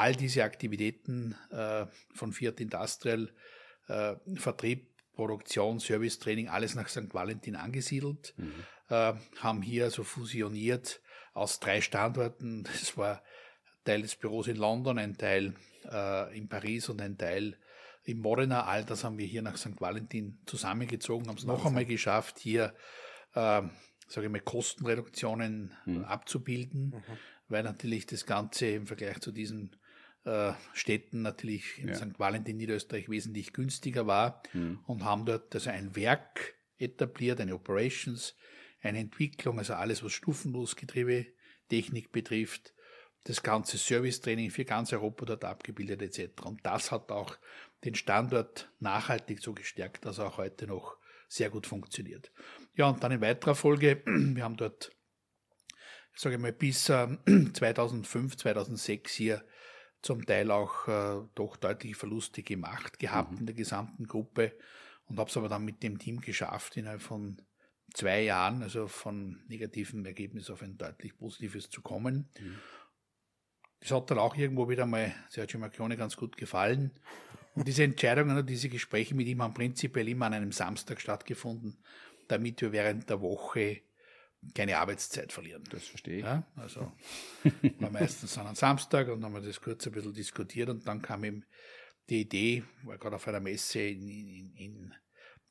[0.00, 3.28] all diese Aktivitäten äh, von Fiat Industrial,
[3.88, 7.12] äh, Vertrieb, Produktion, Service, Training, alles nach St.
[7.12, 8.64] Valentin angesiedelt, mhm.
[8.88, 11.02] äh, haben hier also fusioniert
[11.34, 12.64] aus drei Standorten.
[12.64, 13.22] Das war
[13.84, 15.54] Teil des Büros in London, ein Teil
[15.90, 17.58] äh, in Paris und ein Teil
[18.04, 18.64] in Modena.
[18.64, 19.80] All das haben wir hier nach St.
[19.80, 22.74] Valentin zusammengezogen, haben es noch einmal geschafft, hier
[23.34, 23.62] äh,
[24.10, 26.04] sage ich mal, Kostenreduktionen mhm.
[26.04, 27.18] abzubilden, mhm.
[27.48, 29.76] weil natürlich das Ganze im Vergleich zu diesen
[30.74, 31.94] Städten natürlich in ja.
[31.94, 32.18] St.
[32.18, 34.80] Valentin Niederösterreich wesentlich günstiger war mhm.
[34.86, 38.36] und haben dort also ein Werk etabliert, eine Operations,
[38.82, 41.26] eine Entwicklung, also alles, was Stufenlosgetriebe
[41.68, 42.74] Technik betrifft,
[43.24, 46.42] das ganze Servicetraining für ganz Europa dort abgebildet etc.
[46.44, 47.36] Und das hat auch
[47.84, 50.96] den Standort nachhaltig so gestärkt, dass er auch heute noch
[51.28, 52.32] sehr gut funktioniert.
[52.74, 54.90] Ja, und dann in weiterer Folge, wir haben dort
[56.14, 57.08] sage ich mal, bis äh,
[57.52, 59.44] 2005, 2006 hier
[60.02, 63.38] zum Teil auch äh, doch deutliche Verluste gemacht gehabt mhm.
[63.38, 64.52] in der gesamten Gruppe
[65.06, 67.42] und habe es aber dann mit dem Team geschafft, innerhalb von
[67.92, 72.30] zwei Jahren, also von negativem Ergebnis auf ein deutlich positives zu kommen.
[72.38, 72.58] Mhm.
[73.80, 76.92] Das hat dann auch irgendwo wieder mal Sergio Marchione ganz gut gefallen.
[77.54, 81.82] Und diese Entscheidungen und diese Gespräche mit ihm haben prinzipiell immer an einem Samstag stattgefunden,
[82.28, 83.80] damit wir während der Woche
[84.54, 85.64] keine Arbeitszeit verlieren.
[85.70, 86.24] Das verstehe ich.
[86.24, 86.92] Ja, also
[87.78, 90.86] war meistens an einem Samstag und dann haben wir das kurz ein bisschen diskutiert und
[90.86, 91.44] dann kam ihm
[92.08, 94.94] die Idee, war gerade auf einer Messe in, in, in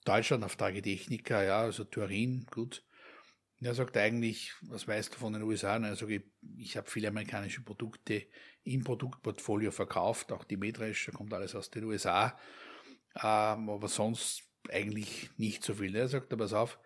[0.03, 2.83] Deutschland, auf Tragedechnika, ja, also Turin, gut.
[3.61, 5.75] Er sagt eigentlich, was weißt du von den USA?
[5.75, 6.23] Und er sagt, ich,
[6.57, 8.25] ich habe viele amerikanische Produkte
[8.63, 12.37] im Produktportfolio verkauft, auch die Mähdresch, da kommt alles aus den USA,
[13.15, 15.95] ähm, aber sonst eigentlich nicht so viel.
[15.95, 16.79] Er sagt, pass auf,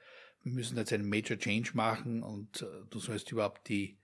[0.44, 3.98] wir müssen jetzt einen Major Change machen und äh, du sollst überhaupt die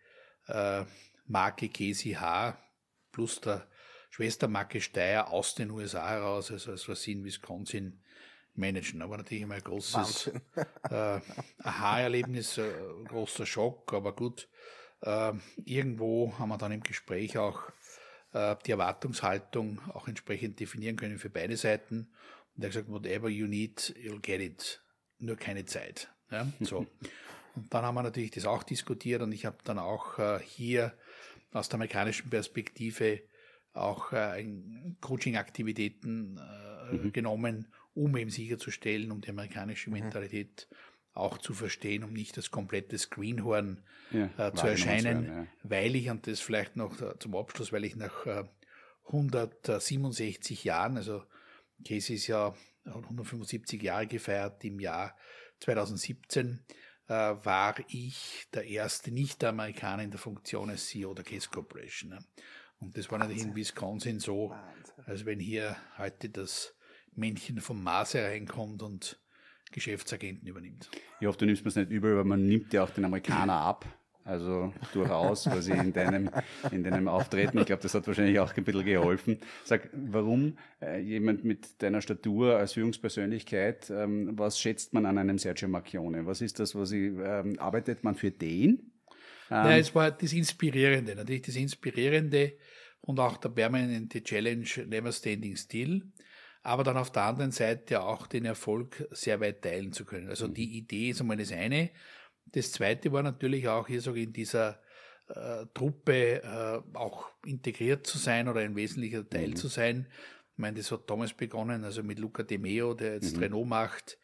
[0.48, 0.86] äh,
[1.28, 2.58] Marke KCH
[3.12, 3.68] plus der
[4.10, 8.02] Schwestermarke Steyr aus den USA heraus, also sie in Wisconsin
[8.56, 9.02] managen.
[9.02, 10.28] Aber natürlich immer ein großes
[10.90, 11.20] äh,
[11.60, 12.72] Aha-Erlebnis, äh,
[13.08, 14.48] großer Schock, aber gut.
[15.02, 15.34] Äh,
[15.66, 17.62] irgendwo haben wir dann im Gespräch auch
[18.34, 22.12] äh, die Erwartungshaltung auch entsprechend definieren können für beide Seiten.
[22.56, 24.84] Und er hat gesagt, whatever you need, you'll get it.
[25.20, 26.10] Nur keine Zeit.
[26.32, 26.86] Ja, so.
[27.56, 30.94] Und dann haben wir natürlich das auch diskutiert und ich habe dann auch äh, hier
[31.52, 33.22] aus der amerikanischen Perspektive
[33.74, 34.46] auch äh,
[35.02, 37.12] Coaching-Aktivitäten äh, mhm.
[37.12, 40.00] genommen, um eben sicherzustellen, um die amerikanische mhm.
[40.00, 40.76] Mentalität mhm.
[41.14, 45.48] auch zu verstehen, um nicht das komplette Screenhorn ja, äh, zu erscheinen, werden, ja.
[45.64, 48.44] weil ich, und das vielleicht noch äh, zum Abschluss, weil ich nach äh,
[49.08, 51.24] 167 Jahren, also
[51.88, 52.54] Casey ist ja
[52.86, 55.16] 175 Jahre gefeiert im Jahr
[55.62, 56.60] 2017,
[57.08, 62.12] äh, war ich der erste Nicht-Amerikaner in der Funktion als CEO der Case Corporation.
[62.12, 62.20] Ne?
[62.80, 64.56] Und das war natürlich in Wisconsin so,
[65.06, 66.76] als wenn hier heute das
[67.14, 69.20] Männchen vom Mars hereinkommt und
[69.72, 70.90] Geschäftsagenten übernimmt.
[71.20, 73.54] Ich hoffe, du nimmst mir es nicht übel, aber man nimmt ja auch den Amerikaner
[73.54, 73.86] ab.
[74.30, 76.30] Also durchaus quasi in deinem,
[76.72, 77.58] in deinem Auftreten.
[77.58, 79.40] Ich glaube, das hat wahrscheinlich auch ein bisschen geholfen.
[79.64, 85.40] Sag, warum äh, jemand mit deiner Statur als Führungspersönlichkeit, ähm, was schätzt man an einem
[85.40, 86.28] Sergio Macchione?
[86.28, 88.92] Was ist das, was ich, ähm, arbeitet man für den?
[89.50, 92.54] Ähm, ja, es war das Inspirierende, natürlich das Inspirierende
[93.02, 96.04] und auch der permanente Challenge Never Standing Still
[96.62, 100.30] aber dann auf der anderen Seite auch den Erfolg sehr weit teilen zu können.
[100.30, 101.90] Also die Idee ist einmal das eine.
[102.52, 104.80] Das zweite war natürlich auch hier so in dieser
[105.28, 109.56] äh, Truppe äh, auch integriert zu sein oder ein wesentlicher Teil mhm.
[109.56, 110.08] zu sein.
[110.54, 113.44] Ich meine, das hat damals begonnen, also mit Luca De Meo, der jetzt mhm.
[113.44, 114.18] Renault macht.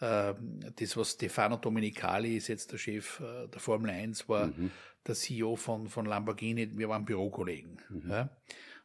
[0.00, 0.34] Äh,
[0.76, 4.70] das, was Stefano Domenicali ist jetzt der Chef äh, der Formel 1, war mhm.
[5.06, 6.76] der CEO von, von Lamborghini.
[6.76, 7.80] Wir waren Bürokollegen.
[7.88, 8.10] Mhm.
[8.10, 8.30] Ja.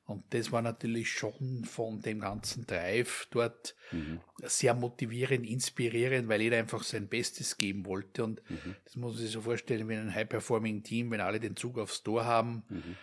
[0.06, 4.20] Und das war natürlich schon von dem ganzen Drive dort mhm.
[4.44, 8.24] sehr motivierend, inspirierend, weil jeder einfach sein Bestes geben wollte.
[8.24, 8.76] Und mhm.
[8.84, 12.24] das muss man sich so vorstellen, wie ein High-Performing-Team, wenn alle den Zug aufs Tor
[12.26, 12.96] haben, mhm.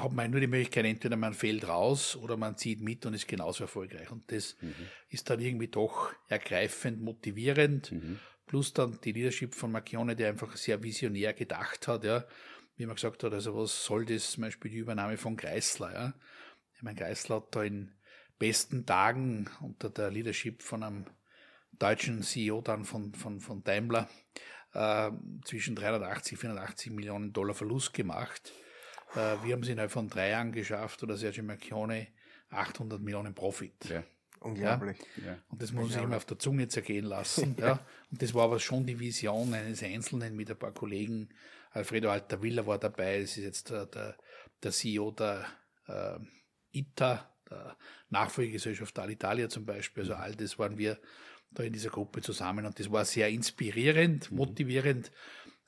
[0.00, 3.26] hat man nur die Möglichkeit, entweder man fällt raus oder man zieht mit und ist
[3.26, 4.12] genauso erfolgreich.
[4.12, 4.72] Und das mhm.
[5.08, 7.90] ist dann irgendwie doch ergreifend, motivierend.
[7.90, 8.20] Mhm.
[8.46, 12.24] Plus dann die Leadership von Macchione, der einfach sehr visionär gedacht hat, ja
[12.76, 16.14] wie man gesagt hat, also was soll das, zum Beispiel die Übernahme von Kreisler, ja.
[16.74, 17.92] Ich meine, Kreisler hat da in
[18.38, 21.06] besten Tagen unter der Leadership von einem
[21.72, 24.08] deutschen CEO dann von, von, von Daimler
[24.74, 25.10] äh,
[25.44, 28.52] zwischen 380, 480 Millionen Dollar Verlust gemacht.
[29.14, 32.08] Äh, wir haben es innerhalb von drei Jahren geschafft, oder Sergio Marchione
[32.50, 33.88] 800 Millionen Profit.
[33.88, 34.04] Ja.
[34.46, 34.98] Unglaublich.
[35.24, 35.38] Ja?
[35.48, 37.56] Und das muss man sich immer auf der Zunge zergehen lassen.
[37.60, 37.80] ja.
[38.10, 41.28] Und das war aber schon die Vision eines Einzelnen mit ein paar Kollegen,
[41.76, 44.16] Alfredo Altavilla war dabei, das ist jetzt der, der,
[44.62, 45.44] der CEO der
[45.86, 46.18] äh,
[46.78, 47.76] ITA, der
[48.08, 50.98] Nachfolgegesellschaft Alitalia zum Beispiel, also all das waren wir
[51.50, 54.38] da in dieser Gruppe zusammen und das war sehr inspirierend, mhm.
[54.38, 55.12] motivierend,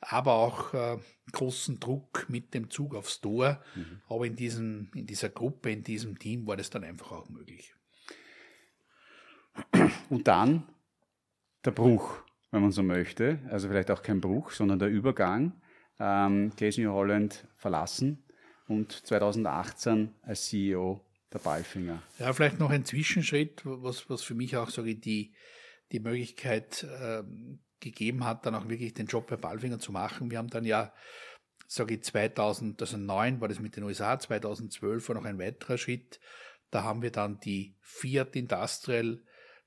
[0.01, 0.99] aber auch äh,
[1.33, 3.63] großen Druck mit dem Zug aufs Tor.
[3.75, 4.01] Mhm.
[4.09, 7.75] Aber in, diesem, in dieser Gruppe, in diesem Team war das dann einfach auch möglich.
[10.11, 10.65] Und dann
[11.65, 13.41] der Bruch, wenn man so möchte.
[13.51, 15.53] Also vielleicht auch kein Bruch, sondern der Übergang
[15.99, 18.25] ähm, Case New Holland verlassen
[18.69, 22.03] und 2018 als CEO der Ballfinger.
[22.19, 25.35] Ja, vielleicht noch ein Zwischenschritt, was, was für mich auch sage die,
[25.93, 27.23] die Möglichkeit äh,
[27.81, 30.31] gegeben hat, dann auch wirklich den Job bei Ballfinger zu machen.
[30.31, 30.93] Wir haben dann ja,
[31.67, 36.21] sage ich, 2009 war das mit den USA, 2012 war noch ein weiterer Schritt.
[36.71, 39.21] Da haben wir dann die Fiat Industrial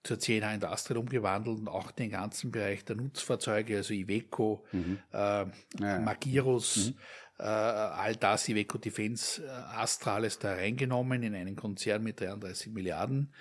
[0.03, 4.99] zur CNH Industrial umgewandelt und auch den ganzen Bereich der Nutzfahrzeuge, also Iveco, mhm.
[5.11, 6.95] äh, ja, Magirus, mhm.
[7.39, 13.31] äh, all das, Iveco Defense, äh, Astrales da reingenommen in einen Konzern mit 33 Milliarden.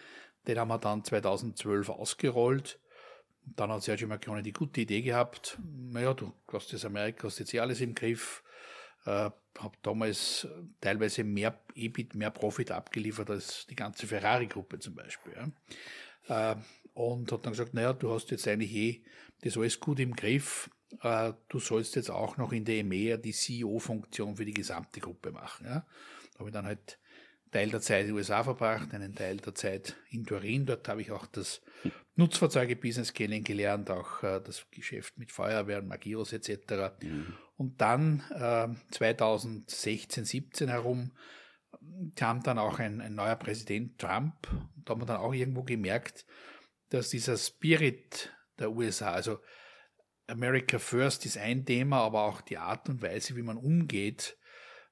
[0.46, 2.78] Den haben wir dann 2012 ausgerollt.
[3.56, 7.54] Dann hat Sergio Marchione die gute Idee gehabt, naja, du hast das Amerika, hast jetzt
[7.54, 8.44] eh alles im Griff,
[9.07, 10.46] äh, habe damals
[10.80, 15.34] teilweise mehr EBIT, mehr Profit abgeliefert als die ganze Ferrari-Gruppe zum Beispiel.
[16.28, 16.53] Ja.
[16.53, 16.57] Äh,
[16.94, 19.03] und hat dann gesagt, naja, du hast jetzt eigentlich eh
[19.42, 20.70] das alles gut im Griff,
[21.03, 25.32] äh, du sollst jetzt auch noch in der EMEA die CEO-Funktion für die gesamte Gruppe
[25.32, 25.66] machen.
[25.66, 25.86] Ja.
[26.32, 26.98] Da habe ich dann halt
[27.51, 30.66] Teil der Zeit in den USA verbracht, einen Teil der Zeit in Turin.
[30.66, 31.61] Dort habe ich auch das
[32.14, 36.92] Nutzfahrzeuge-Business kennengelernt, auch äh, das Geschäft mit Feuerwehren, Magiros etc.
[37.03, 37.34] Mhm.
[37.61, 41.12] Und dann äh, 2016, 17 herum
[42.16, 44.48] kam dann auch ein, ein neuer Präsident Trump.
[44.76, 46.24] Da hat man dann auch irgendwo gemerkt,
[46.88, 49.40] dass dieser Spirit der USA, also
[50.26, 54.38] America First ist ein Thema, aber auch die Art und Weise, wie man umgeht,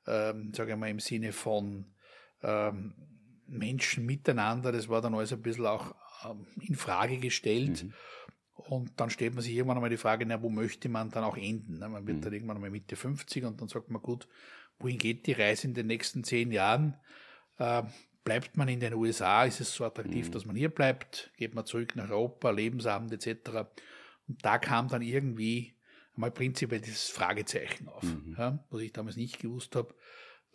[0.06, 1.94] ähm, sage ich mal im Sinne von
[2.42, 2.92] ähm,
[3.46, 7.84] Menschen miteinander, das war dann alles ein bisschen auch ähm, in Frage gestellt.
[7.84, 7.94] Mhm.
[8.58, 11.36] Und dann stellt man sich irgendwann einmal die Frage, na, wo möchte man dann auch
[11.36, 11.78] enden?
[11.78, 12.22] Man wird mhm.
[12.22, 14.28] dann irgendwann einmal Mitte 50 und dann sagt man, gut,
[14.78, 16.94] wohin geht die Reise in den nächsten zehn Jahren?
[17.58, 17.84] Äh,
[18.24, 19.44] bleibt man in den USA?
[19.44, 20.32] Ist es so attraktiv, mhm.
[20.32, 21.32] dass man hier bleibt?
[21.36, 23.50] Geht man zurück nach Europa, Lebensabend etc.?
[24.26, 25.74] Und da kam dann irgendwie
[26.14, 28.34] einmal prinzipiell dieses Fragezeichen auf, mhm.
[28.36, 29.94] ja, was ich damals nicht gewusst habe.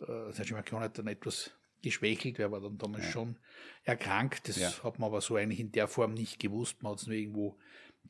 [0.00, 1.52] Äh, Sergio Marchione hat dann etwas
[1.82, 3.10] geschwächelt, wer war dann damals ja.
[3.10, 3.36] schon
[3.82, 4.48] erkrankt.
[4.48, 4.72] Das ja.
[4.82, 6.82] hat man aber so eigentlich in der Form nicht gewusst.
[6.82, 7.58] Man hat es nur irgendwo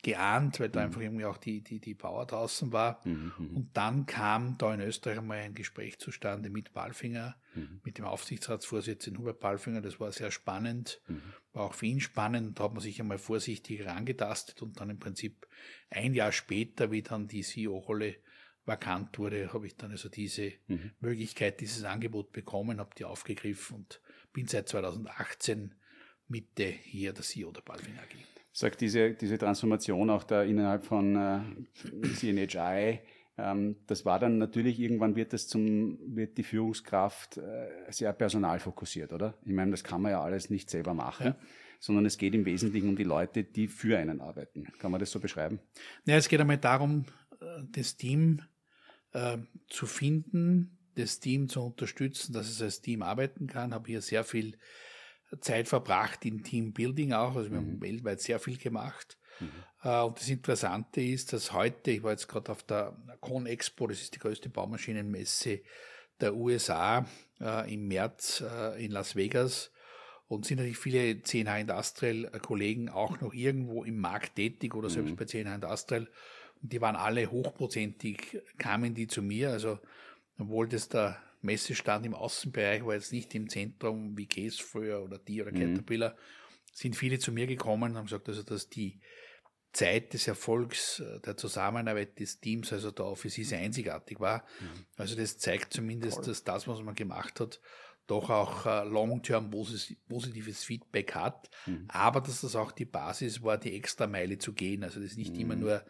[0.02, 0.86] geahnt, weil da mhm.
[0.86, 3.00] einfach irgendwie auch die, die, die Power draußen war.
[3.04, 7.80] Mhm, mhm, und dann kam da in Österreich einmal ein Gespräch zustande mit Balfinger, mhm.
[7.84, 9.80] mit dem Aufsichtsratsvorsitzenden Hubert Balfinger.
[9.80, 11.22] Das war sehr spannend, mhm.
[11.52, 12.58] war auch für ihn spannend.
[12.58, 15.46] Da hat man sich einmal vorsichtig herangetastet und dann im Prinzip
[15.90, 18.16] ein Jahr später, wie dann die CEO-Rolle
[18.66, 20.92] vakant wurde, habe ich dann also diese mhm.
[21.00, 24.00] Möglichkeit, dieses Angebot bekommen, habe die aufgegriffen und
[24.32, 25.74] bin seit 2018
[26.28, 28.33] Mitte hier der CEO der Balvin AG.
[28.56, 31.40] Sagt diese, diese Transformation auch da innerhalb von äh,
[32.14, 33.00] CNHI,
[33.36, 39.12] ähm, das war dann natürlich, irgendwann wird das zum, wird die Führungskraft äh, sehr personalfokussiert,
[39.12, 39.34] oder?
[39.44, 41.26] Ich meine, das kann man ja alles nicht selber machen.
[41.26, 41.36] Ja
[41.80, 44.64] sondern es geht im Wesentlichen um die Leute, die für einen arbeiten.
[44.78, 45.60] Kann man das so beschreiben?
[46.06, 47.04] Ja, es geht einmal darum,
[47.40, 48.40] äh, das Team
[49.12, 49.36] äh,
[49.68, 53.74] zu finden, das Team zu unterstützen, dass es als Team arbeiten kann.
[53.74, 54.56] Habe hier sehr viel
[55.40, 57.72] Zeit verbracht in Teambuilding auch, also wir mhm.
[57.72, 59.18] haben weltweit sehr viel gemacht.
[59.40, 59.50] Mhm.
[59.82, 63.86] Äh, und das Interessante ist, dass heute, ich war jetzt gerade auf der Con Expo,
[63.86, 65.60] das ist die größte Baumaschinenmesse
[66.20, 67.06] der USA
[67.40, 69.70] äh, im März äh, in Las Vegas,
[70.26, 75.10] und sind natürlich viele CNH Industrial Kollegen auch noch irgendwo im Markt tätig oder selbst
[75.10, 75.16] mhm.
[75.16, 76.08] bei CNH Industrial
[76.64, 79.50] die waren alle hochprozentig, kamen die zu mir.
[79.50, 79.78] Also,
[80.38, 85.18] obwohl das der Messestand im Außenbereich war, jetzt nicht im Zentrum wie Case früher oder
[85.18, 85.60] die oder mhm.
[85.60, 86.16] Caterpillar,
[86.72, 89.00] sind viele zu mir gekommen und haben gesagt, also, dass die
[89.72, 94.44] Zeit des Erfolgs äh, der Zusammenarbeit des Teams, also der Office, ist einzigartig war.
[94.60, 94.86] Mhm.
[94.96, 96.24] Also, das zeigt zumindest, Voll.
[96.26, 97.60] dass das, was man gemacht hat,
[98.06, 101.86] doch auch äh, long-term positives Feedback hat, mhm.
[101.88, 104.84] aber dass das auch die Basis war, die extra Meile zu gehen.
[104.84, 105.40] Also das ist nicht mhm.
[105.40, 105.84] immer nur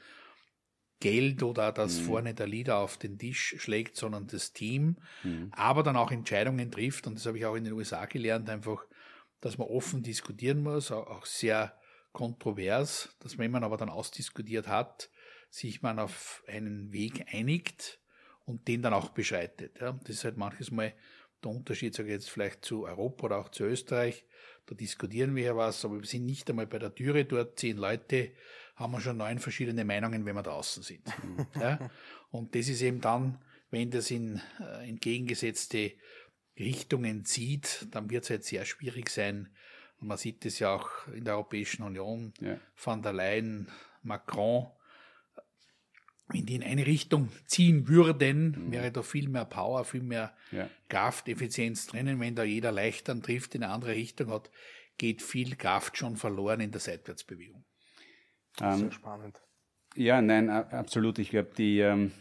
[1.05, 2.05] Geld oder dass mhm.
[2.05, 5.51] vorne der Leader auf den Tisch schlägt, sondern das Team, mhm.
[5.53, 7.07] aber dann auch Entscheidungen trifft.
[7.07, 8.87] Und das habe ich auch in den USA gelernt, einfach,
[9.43, 11.79] dass man offen diskutieren muss, auch sehr
[12.13, 15.11] kontrovers, dass wenn man aber dann ausdiskutiert hat,
[15.51, 18.01] sich man auf einen Weg einigt
[18.47, 19.79] und den dann auch beschreitet.
[19.83, 19.93] Ja.
[19.93, 20.95] Das ist halt manches Mal
[21.43, 24.25] der Unterschied, sage ich jetzt vielleicht zu Europa oder auch zu Österreich.
[24.65, 27.77] Da diskutieren wir ja was, aber wir sind nicht einmal bei der Türe dort, zehn
[27.77, 28.31] Leute,
[28.75, 31.07] haben wir schon neun verschiedene Meinungen, wenn wir draußen sind.
[31.55, 31.91] ja?
[32.31, 33.39] Und das ist eben dann,
[33.71, 35.93] wenn das in äh, entgegengesetzte
[36.59, 39.49] Richtungen zieht, dann wird es halt sehr schwierig sein.
[40.01, 42.59] Und man sieht es ja auch in der Europäischen Union, ja.
[42.75, 43.69] von der Leyen,
[44.03, 44.67] Macron,
[46.29, 48.73] wenn die in eine Richtung ziehen würden, mhm.
[48.73, 50.69] wäre da viel mehr Power, viel mehr ja.
[50.89, 52.21] Krafteffizienz drinnen.
[52.21, 54.51] Wenn da jeder Leichtern trifft in eine andere Richtung hat,
[54.97, 57.65] geht viel Kraft schon verloren in der Seitwärtsbewegung.
[58.61, 59.41] Ähm, Sehr spannend.
[59.97, 61.19] Ja, nein, absolut.
[61.19, 62.13] Ich glaube, die, ähm,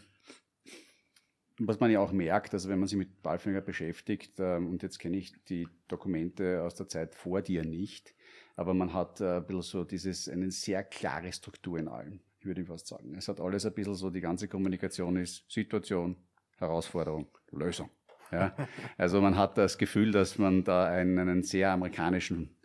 [1.58, 4.98] was man ja auch merkt, also wenn man sich mit Balfinger beschäftigt, ähm, und jetzt
[4.98, 8.14] kenne ich die Dokumente aus der Zeit vor dir nicht,
[8.56, 12.62] aber man hat äh, ein bisschen so dieses, eine sehr klare Struktur in allem, würde
[12.62, 13.14] ich fast sagen.
[13.16, 16.16] Es hat alles ein bisschen so, die ganze Kommunikation ist Situation,
[16.58, 17.90] Herausforderung, Lösung.
[18.30, 18.54] Ja?
[18.96, 22.56] Also man hat das Gefühl, dass man da einen, einen sehr amerikanischen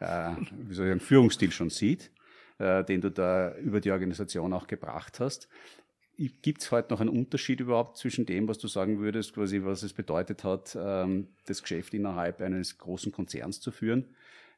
[0.00, 2.10] äh, wie soll ich sagen, Führungsstil schon sieht,
[2.58, 5.48] äh, den du da über die Organisation auch gebracht hast.
[6.40, 9.82] Gibt es heute noch einen Unterschied überhaupt zwischen dem, was du sagen würdest, quasi was
[9.82, 14.06] es bedeutet hat, ähm, das Geschäft innerhalb eines großen Konzerns zu führen,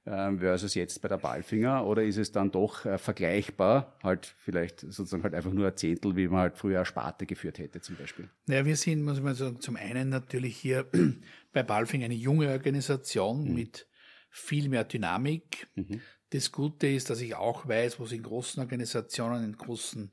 [0.06, 1.84] ähm, versus jetzt bei der Ballfinger?
[1.84, 6.14] Oder ist es dann doch äh, vergleichbar, halt vielleicht sozusagen halt einfach nur ein Zehntel,
[6.14, 8.28] wie man halt früher Sparte geführt hätte zum Beispiel?
[8.46, 10.86] Ja, wir sind, muss man sagen, zum einen natürlich hier
[11.52, 13.54] bei Ballfinger eine junge Organisation mhm.
[13.54, 13.88] mit
[14.30, 15.66] viel mehr Dynamik.
[15.74, 16.00] Mhm.
[16.30, 20.10] Das Gute ist, dass ich auch weiß, was in großen Organisationen, in großen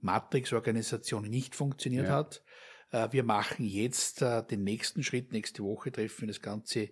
[0.00, 2.16] Matrix-Organisationen nicht funktioniert ja.
[2.16, 2.42] hat.
[2.90, 5.32] Äh, wir machen jetzt äh, den nächsten Schritt.
[5.32, 6.90] Nächste Woche treffen wir das ganze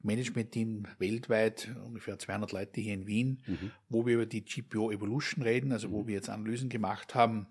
[0.00, 3.70] Management-Team weltweit, ungefähr 200 Leute hier in Wien, mhm.
[3.88, 6.08] wo wir über die GPO Evolution reden, also wo mhm.
[6.08, 7.46] wir jetzt Analysen gemacht haben.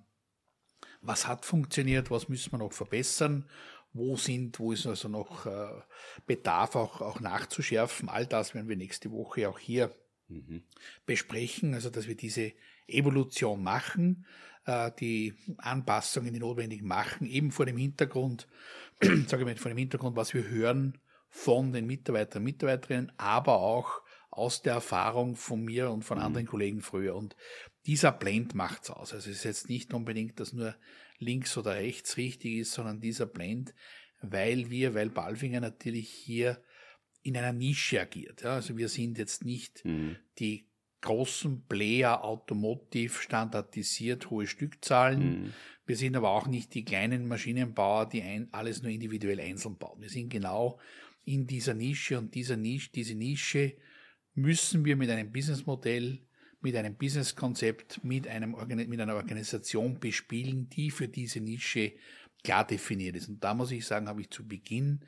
[1.02, 2.12] Was hat funktioniert?
[2.12, 3.50] Was müssen wir noch verbessern?
[3.94, 5.82] Wo sind, wo ist also noch äh,
[6.26, 8.10] Bedarf auch, auch nachzuschärfen?
[8.10, 9.94] All das werden wir nächste Woche auch hier
[10.32, 10.64] mhm.
[11.06, 12.54] besprechen, also dass wir diese
[12.88, 14.26] Evolution machen.
[14.66, 18.48] Äh, die Anpassungen, die notwendig machen, eben vor dem Hintergrund,
[19.02, 24.02] sage ich mal, vor dem Hintergrund, was wir hören von den Mitarbeitern, Mitarbeiterinnen, aber auch
[24.30, 26.26] aus der Erfahrung von mir und von mhm.
[26.26, 27.16] anderen Kollegen früher.
[27.16, 27.36] Und
[27.86, 29.14] dieser Blend macht's aus.
[29.14, 30.76] Also es ist jetzt nicht unbedingt, dass nur
[31.18, 33.74] links oder rechts richtig ist, sondern dieser Blend,
[34.22, 36.64] weil wir, weil Balfinger natürlich hier
[37.24, 38.42] in einer Nische agiert.
[38.42, 40.16] Ja, also wir sind jetzt nicht mhm.
[40.40, 40.66] die
[41.02, 45.44] großen Player Automotive standardisiert hohe Stückzahlen.
[45.44, 45.54] Mhm.
[45.86, 50.02] Wir sind aber auch nicht die kleinen Maschinenbauer, die ein, alles nur individuell einzeln bauen.
[50.02, 50.80] Wir sind genau
[51.26, 53.76] in dieser Nische und dieser Nische, diese Nische
[54.34, 56.20] müssen wir mit einem Businessmodell,
[56.62, 58.56] mit einem Businesskonzept, mit, einem,
[58.88, 61.94] mit einer Organisation bespielen, die für diese Nische
[62.44, 63.30] klar definiert ist.
[63.30, 65.02] Und da muss ich sagen, habe ich zu Beginn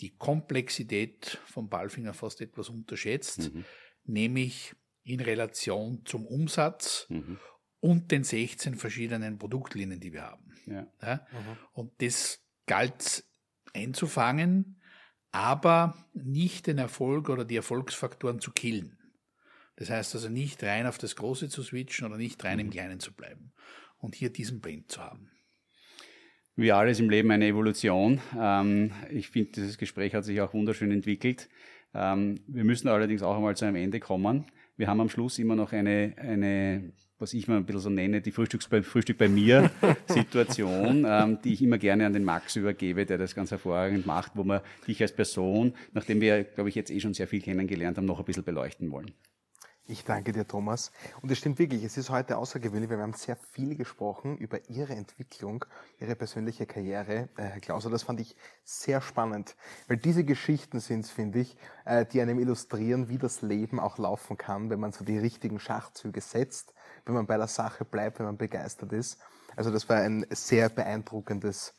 [0.00, 3.64] die Komplexität von Balfinger fast etwas unterschätzt, mhm.
[4.04, 7.38] nämlich in Relation zum Umsatz mhm.
[7.80, 10.54] und den 16 verschiedenen Produktlinien, die wir haben.
[10.66, 10.86] Ja.
[11.02, 11.26] ja?
[11.32, 11.58] Mhm.
[11.72, 13.24] Und das galt
[13.74, 14.80] einzufangen,
[15.30, 18.98] aber nicht den Erfolg oder die Erfolgsfaktoren zu killen.
[19.76, 22.72] Das heißt also nicht rein auf das Große zu switchen oder nicht rein im mhm.
[22.72, 23.52] Kleinen zu bleiben
[23.98, 25.30] und hier diesen Blend zu haben.
[26.58, 28.20] Wie alles im Leben eine Evolution.
[28.36, 31.48] Ähm, ich finde, dieses Gespräch hat sich auch wunderschön entwickelt.
[31.94, 34.44] Ähm, wir müssen allerdings auch einmal zu einem Ende kommen.
[34.76, 38.20] Wir haben am Schluss immer noch eine, eine was ich mal ein bisschen so nenne,
[38.20, 39.70] die Frühstücks bei, Frühstück bei mir
[40.08, 44.32] Situation, ähm, die ich immer gerne an den Max übergebe, der das ganz hervorragend macht,
[44.34, 47.98] wo wir dich als Person, nachdem wir, glaube ich, jetzt eh schon sehr viel kennengelernt
[47.98, 49.12] haben, noch ein bisschen beleuchten wollen.
[49.90, 50.92] Ich danke dir, Thomas.
[51.22, 54.68] Und es stimmt wirklich, es ist heute außergewöhnlich, weil wir haben sehr viel gesprochen über
[54.68, 55.64] Ihre Entwicklung,
[55.98, 57.88] Ihre persönliche Karriere, äh, Herr Klauser.
[57.88, 63.08] Das fand ich sehr spannend, weil diese Geschichten sind, finde ich, äh, die einem illustrieren,
[63.08, 66.74] wie das Leben auch laufen kann, wenn man so die richtigen Schachzüge setzt,
[67.06, 69.16] wenn man bei der Sache bleibt, wenn man begeistert ist.
[69.56, 71.72] Also das war ein sehr beeindruckendes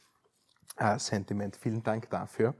[0.77, 1.57] äh, Sentiment.
[1.57, 2.55] Vielen Dank dafür.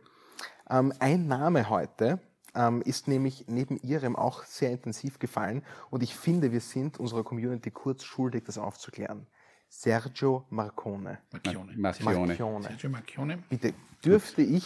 [0.70, 2.20] Ähm, ein Name heute,
[2.60, 7.24] ähm, ist nämlich neben ihrem auch sehr intensiv gefallen und ich finde, wir sind unserer
[7.24, 9.26] Community kurz schuldig, das aufzuklären.
[9.70, 11.20] Sergio Marcone.
[11.32, 11.74] Marchione.
[11.78, 12.28] Marchione.
[12.28, 12.64] Marchione.
[12.68, 13.38] Sergio Marchione.
[13.50, 14.66] Bitte, dürfte ich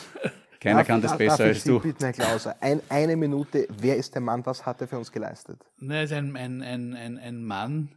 [0.59, 1.79] keiner darf, kann das besser als du.
[1.79, 3.67] Bitten, Herr Klauser, ein, eine Minute.
[3.69, 4.45] Wer ist der Mann?
[4.45, 5.59] Was hat er für uns geleistet?
[5.81, 7.89] Er ist ein, ein, ein, ein, ein Mann,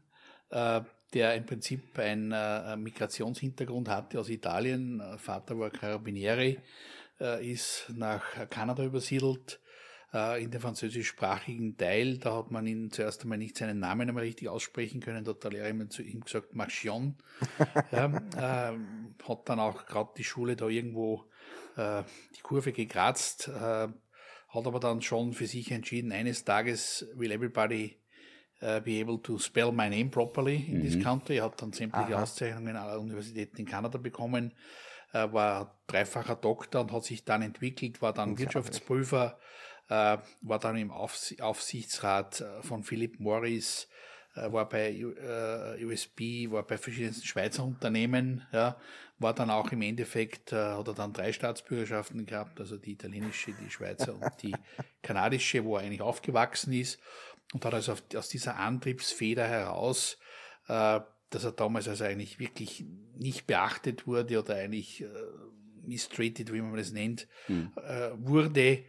[0.50, 0.80] äh,
[1.14, 5.00] der im Prinzip einen äh, Migrationshintergrund hatte aus Italien.
[5.16, 6.58] Vater war Carabinieri,
[7.20, 9.60] äh, ist nach Kanada übersiedelt,
[10.38, 12.18] in den französischsprachigen Teil.
[12.18, 15.24] Da hat man ihn zuerst einmal nicht seinen Namen einmal richtig aussprechen können.
[15.24, 17.16] Da hat der Lehrer immer zu ihm gesagt, Marchion.
[17.92, 18.78] ja, äh,
[19.28, 21.24] hat dann auch gerade die Schule da irgendwo
[21.76, 22.02] äh,
[22.36, 23.88] die Kurve gekratzt, äh,
[24.48, 27.98] hat aber dann schon für sich entschieden, eines Tages will everybody
[28.62, 30.82] uh, be able to spell my name properly in mhm.
[30.82, 31.38] this country.
[31.38, 32.22] Er hat dann sämtliche Aha.
[32.22, 34.54] Auszeichnungen aller Universitäten in Kanada bekommen,
[35.12, 39.42] äh, war dreifacher Doktor und hat sich dann entwickelt, war dann Wirtschaftsprüfer, äh,
[39.88, 43.88] war dann im Aufs Aufsichtsrat äh, von Philip Morris,
[44.34, 48.76] äh, war bei äh, USB, war bei verschiedensten Schweizer Unternehmen, ja,
[49.18, 53.52] war dann auch im Endeffekt, äh, hat er dann drei Staatsbürgerschaften gehabt, also die italienische,
[53.52, 54.54] die Schweizer und die
[55.02, 57.00] kanadische, wo er eigentlich aufgewachsen ist.
[57.52, 60.18] Und hat also aus dieser Antriebsfeder heraus,
[60.68, 62.84] äh, dass er damals also eigentlich wirklich
[63.14, 65.08] nicht beachtet wurde oder eigentlich äh,
[65.86, 67.72] mistreated, wie man das nennt, mhm.
[67.76, 68.84] äh, wurde,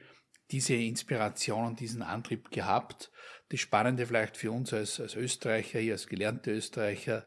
[0.52, 3.12] diese Inspiration und diesen Antrieb gehabt.
[3.50, 7.26] Das Spannende vielleicht für uns als, als Österreicher, hier als gelernte Österreicher,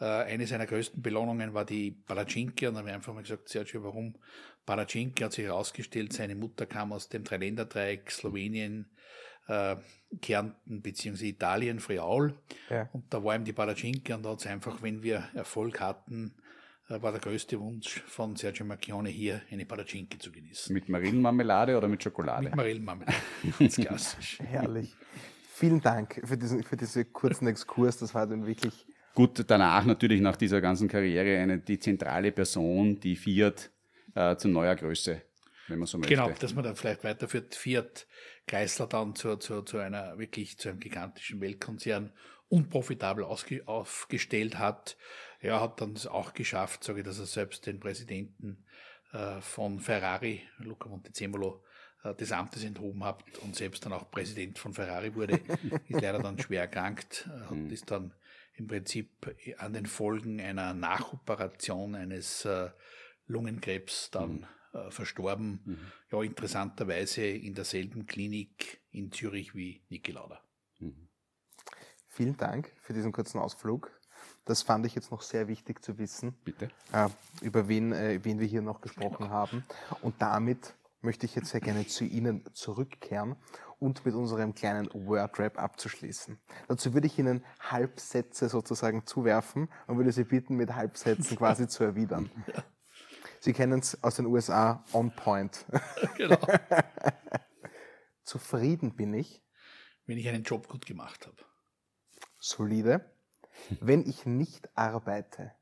[0.00, 3.48] äh, eine seiner größten Belohnungen war die Palacinki und dann haben wir einfach mal gesagt,
[3.48, 4.14] Sergio, warum
[4.64, 5.22] Palacinki?
[5.22, 8.90] Hat sich herausgestellt, seine Mutter kam aus dem Dreiländerdreieck Slowenien,
[9.48, 9.76] äh,
[10.20, 11.28] Kärnten bzw.
[11.28, 12.34] Italien, Friaul.
[12.68, 12.88] Ja.
[12.92, 16.34] Und da war ihm die Palacinke und da hat es einfach, wenn wir Erfolg hatten,
[16.88, 20.72] war der größte Wunsch von Sergio Macchione hier eine Palacinke zu genießen.
[20.72, 22.44] Mit Marillenmarmelade oder mit Schokolade?
[22.44, 23.16] Mit Marillenmarmelade,
[23.58, 24.38] ganz klassisch.
[24.40, 24.94] Herrlich.
[25.52, 27.98] Vielen Dank für diesen, für diesen kurzen Exkurs.
[27.98, 28.86] Das war dann wirklich.
[29.14, 33.70] Gut, danach natürlich nach dieser ganzen Karriere eine, die zentrale Person, die Fiat
[34.14, 35.22] äh, zu neuer Größe,
[35.68, 36.14] wenn man so möchte.
[36.14, 38.06] Genau, dass man dann vielleicht weiterführt, Fiat
[38.46, 42.12] Chrysler dann zu, zu, zu einer wirklich zu einem gigantischen Weltkonzern
[42.48, 44.96] unprofitabel ausge, aufgestellt hat.
[45.46, 48.64] Er hat dann es auch geschafft, sage ich, dass er selbst den Präsidenten
[49.12, 51.62] äh, von Ferrari, Luca Montezemolo,
[52.02, 55.40] äh, des Amtes enthoben hat und selbst dann auch Präsident von Ferrari wurde,
[55.88, 57.70] ist leider dann schwer erkrankt äh, und mhm.
[57.70, 58.12] ist dann
[58.54, 62.70] im Prinzip an den Folgen einer Nachoperation eines äh,
[63.26, 65.60] Lungenkrebs dann mhm äh, verstorben.
[65.64, 65.78] Mhm.
[66.10, 70.40] Ja, interessanterweise in derselben Klinik in Zürich wie Niki Lauda.
[70.80, 71.08] Mhm.
[72.08, 73.90] Vielen Dank für diesen kurzen Ausflug.
[74.46, 76.32] Das fand ich jetzt noch sehr wichtig zu wissen.
[76.44, 76.70] Bitte.
[76.92, 77.08] Äh,
[77.42, 79.30] über wen, äh, wen wir hier noch gesprochen genau.
[79.30, 79.64] haben.
[80.02, 83.36] Und damit möchte ich jetzt sehr gerne zu Ihnen zurückkehren
[83.80, 86.38] und mit unserem kleinen Wordrap abzuschließen.
[86.68, 91.82] Dazu würde ich Ihnen Halbsätze sozusagen zuwerfen und würde Sie bitten, mit Halbsätzen quasi zu
[91.84, 92.30] erwidern.
[92.46, 92.64] Ja.
[93.40, 95.66] Sie kennen es aus den USA, on point.
[96.16, 96.38] Genau.
[98.22, 99.42] Zufrieden bin ich.
[100.06, 101.36] Wenn ich einen Job gut gemacht habe.
[102.38, 103.15] Solide.
[103.80, 105.52] Wenn ich nicht arbeite.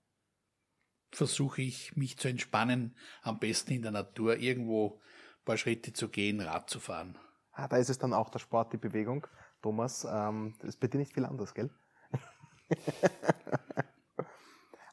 [1.12, 6.08] Versuche ich, mich zu entspannen, am besten in der Natur, irgendwo ein paar Schritte zu
[6.08, 7.16] gehen, Rad zu fahren.
[7.52, 9.26] Ah, da ist es dann auch der Sport, die Bewegung.
[9.62, 11.70] Thomas, ähm, das ist bei dir nicht viel anders, gell?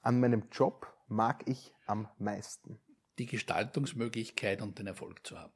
[0.03, 2.79] An meinem Job mag ich am meisten?
[3.17, 5.53] Die Gestaltungsmöglichkeit und den Erfolg zu haben.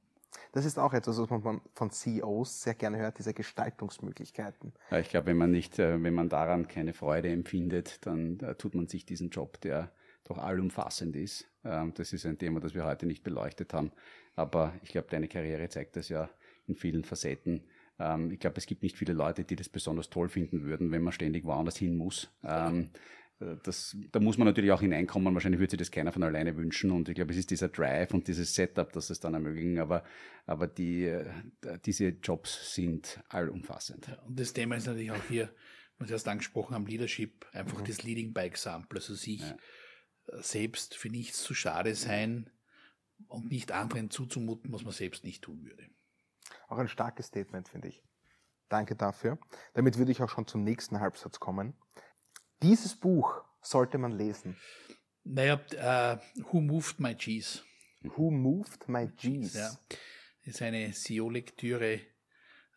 [0.52, 4.74] Das ist auch etwas, was man von CEOs sehr gerne hört, diese Gestaltungsmöglichkeiten.
[4.92, 8.56] Ja, ich glaube, wenn man nicht, äh, wenn man daran keine Freude empfindet, dann äh,
[8.56, 9.92] tut man sich diesen Job, der
[10.24, 11.48] doch allumfassend ist.
[11.64, 13.92] Ähm, das ist ein Thema, das wir heute nicht beleuchtet haben.
[14.36, 16.30] Aber ich glaube, deine Karriere zeigt das ja
[16.68, 17.64] in vielen Facetten.
[18.00, 21.04] Ähm, ich glaube, es gibt nicht viele Leute, die das besonders toll finden würden, wenn
[21.04, 22.30] man ständig woanders hin muss.
[23.40, 25.34] Äh, das, da muss man natürlich auch hineinkommen.
[25.34, 26.92] Wahrscheinlich würde sich das keiner von alleine wünschen.
[26.92, 29.80] Und ich glaube, es ist dieser Drive und dieses Setup, das es dann ermöglichen.
[29.80, 30.04] Aber,
[30.46, 31.30] aber die, äh,
[31.86, 34.08] diese Jobs sind allumfassend.
[34.08, 35.54] Ja, und das Thema ist natürlich auch hier,
[35.98, 37.86] was wir erst angesprochen haben, Leadership, einfach mhm.
[37.86, 39.00] das Leading by Example.
[39.00, 39.58] Also sich ja.
[40.28, 42.50] Äh, selbst für nichts zu schade sein
[43.28, 45.90] und nicht anderen zuzumuten, was man selbst nicht tun würde.
[46.68, 48.04] Auch ein starkes Statement, finde ich.
[48.70, 49.38] Danke dafür.
[49.74, 51.76] Damit würde ich auch schon zum nächsten Halbsatz kommen.
[52.62, 54.58] Dieses Buch sollte man lesen.
[55.24, 57.62] Naja, uh, Who Moved My Cheese?
[58.16, 59.58] Who Moved My Cheese?
[59.58, 59.72] Ja,
[60.44, 62.02] ist eine CEO-Lektüre,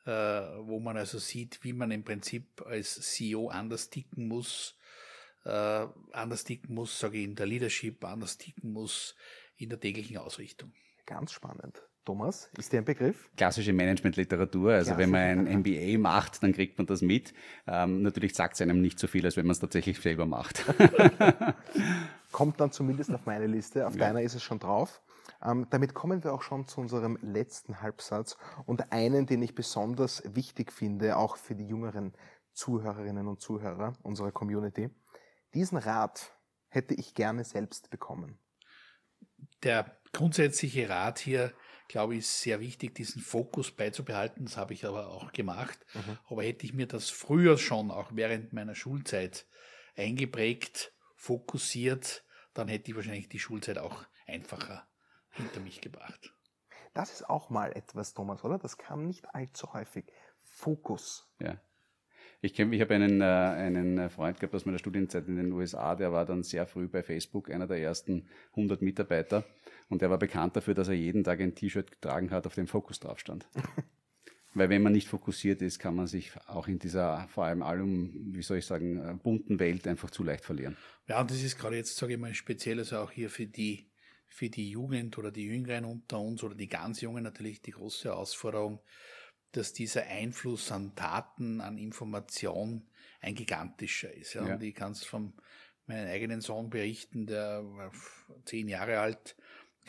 [0.07, 4.79] uh, wo man also sieht, wie man im Prinzip als CEO anders ticken muss,
[5.45, 9.15] uh, anders ticken muss, sage ich, in der Leadership, anders ticken muss
[9.57, 10.73] in der täglichen Ausrichtung.
[11.05, 11.83] Ganz spannend.
[12.09, 13.29] Thomas, ist der ein Begriff?
[13.37, 14.73] Klassische Management-Literatur.
[14.73, 17.35] Also Klassische, wenn man ein MBA macht, dann kriegt man das mit.
[17.67, 20.65] Ähm, natürlich sagt es einem nicht so viel, als wenn man es tatsächlich selber macht.
[22.33, 23.87] Kommt dann zumindest auf meine Liste.
[23.87, 24.07] Auf ja.
[24.07, 25.03] deiner ist es schon drauf.
[25.45, 30.23] Ähm, damit kommen wir auch schon zu unserem letzten Halbsatz und einen, den ich besonders
[30.35, 32.15] wichtig finde, auch für die jüngeren
[32.55, 34.89] Zuhörerinnen und Zuhörer unserer Community.
[35.53, 36.33] Diesen Rat
[36.69, 38.39] hätte ich gerne selbst bekommen.
[39.63, 41.53] Der grundsätzliche Rat hier
[41.89, 44.45] glaube ich, ist sehr wichtig, diesen Fokus beizubehalten.
[44.45, 45.79] Das habe ich aber auch gemacht.
[45.95, 46.19] Mhm.
[46.29, 49.47] Aber hätte ich mir das früher schon, auch während meiner Schulzeit,
[49.97, 52.25] eingeprägt, fokussiert,
[52.55, 54.87] dann hätte ich wahrscheinlich die Schulzeit auch einfacher
[55.31, 56.33] hinter mich gebracht.
[56.95, 58.59] Das ist auch mal etwas, Thomas, oder?
[58.59, 60.07] Das kam nicht allzu häufig.
[60.43, 61.29] Fokus.
[61.41, 61.61] Ja.
[62.41, 65.97] Ich kenne, ich habe einen, äh, einen Freund gehabt aus meiner Studienzeit in den USA,
[65.97, 69.45] der war dann sehr früh bei Facebook, einer der ersten 100 Mitarbeiter.
[69.89, 72.67] Und der war bekannt dafür, dass er jeden Tag ein T-Shirt getragen hat, auf dem
[72.67, 73.49] Fokus drauf stand.
[74.55, 78.35] Weil wenn man nicht fokussiert ist, kann man sich auch in dieser vor allem allum,
[78.35, 80.77] wie soll ich sagen, äh, bunten Welt einfach zu leicht verlieren.
[81.07, 83.91] Ja, und das ist gerade jetzt, sage ich mal, speziell also auch hier für die,
[84.27, 88.09] für die Jugend oder die Jüngeren unter uns oder die ganz Jungen natürlich die große
[88.09, 88.81] Herausforderung,
[89.53, 92.89] dass dieser Einfluss an Daten, an Information
[93.21, 94.35] ein gigantischer ist.
[94.35, 94.47] Ja.
[94.47, 94.55] ja.
[94.55, 95.35] Und ich kann es von
[95.87, 97.93] meinem eigenen Sohn berichten, der war
[98.45, 99.37] zehn Jahre alt,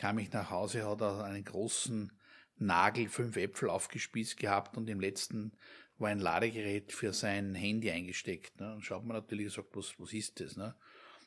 [0.00, 2.10] kam ich nach Hause, hat er einen großen
[2.56, 5.52] Nagel, fünf Äpfel aufgespießt gehabt und im letzten
[5.98, 8.58] war ein Ladegerät für sein Handy eingesteckt.
[8.60, 8.72] Ne.
[8.72, 10.56] Und schaut man natürlich und sagt, was, was ist das?
[10.56, 10.74] Ne?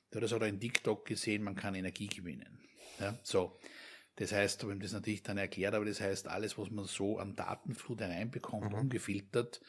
[0.09, 2.59] Da hat er so ein TikTok gesehen, man kann Energie gewinnen.
[2.99, 3.59] Ja, so.
[4.15, 7.19] Das heißt, habe ihm das natürlich dann erklärt, aber das heißt, alles, was man so
[7.19, 8.79] an Datenflut hereinbekommt, mhm.
[8.79, 9.61] ungefiltert,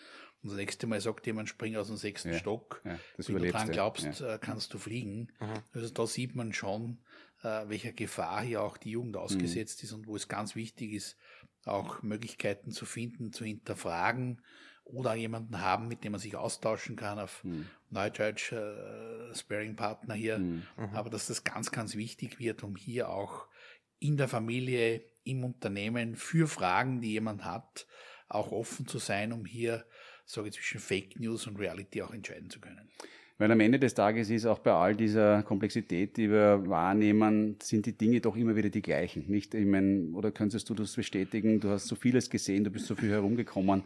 [0.43, 2.83] und das nächste Mal sagt jemand, spring aus dem sechsten ja, Stock.
[2.85, 4.35] Ja, Wenn du dran glaubst, ja.
[4.35, 5.33] Äh, kannst du fliegen.
[5.41, 5.63] Mhm.
[5.73, 6.99] Also da sieht man schon,
[7.45, 9.87] äh, welcher Gefahr hier auch die Jugend ausgesetzt mhm.
[9.87, 11.17] ist und wo es ganz wichtig ist,
[11.65, 14.41] auch Möglichkeiten zu finden, zu hinterfragen
[14.85, 17.67] oder jemanden haben, mit dem man sich austauschen kann auf mhm.
[17.91, 20.39] Neudeutsch äh, Sparing-Partner hier.
[20.39, 20.63] Mhm.
[20.93, 23.47] Aber dass das ganz, ganz wichtig wird, um hier auch
[23.99, 27.87] in der Familie, im Unternehmen für Fragen, die jemand hat,
[28.29, 29.87] auch offen zu sein, um hier,
[30.27, 32.91] sage ich, zwischen Fake News und Reality auch entscheiden zu können.
[33.37, 37.85] Weil am Ende des Tages ist auch bei all dieser Komplexität, die wir wahrnehmen, sind
[37.87, 39.29] die Dinge doch immer wieder die gleichen.
[39.29, 41.59] Nicht, ich meine, oder könntest du das bestätigen?
[41.59, 43.83] Du hast so vieles gesehen, du bist so viel herumgekommen.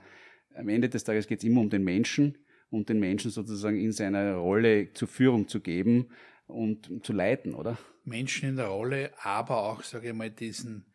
[0.55, 2.37] Am Ende des Tages geht es immer um den Menschen
[2.69, 6.11] und den Menschen sozusagen in seiner Rolle zur Führung zu geben
[6.47, 7.79] und zu leiten, oder?
[8.05, 10.93] Menschen in der Rolle, aber auch, sage ich mal, diesen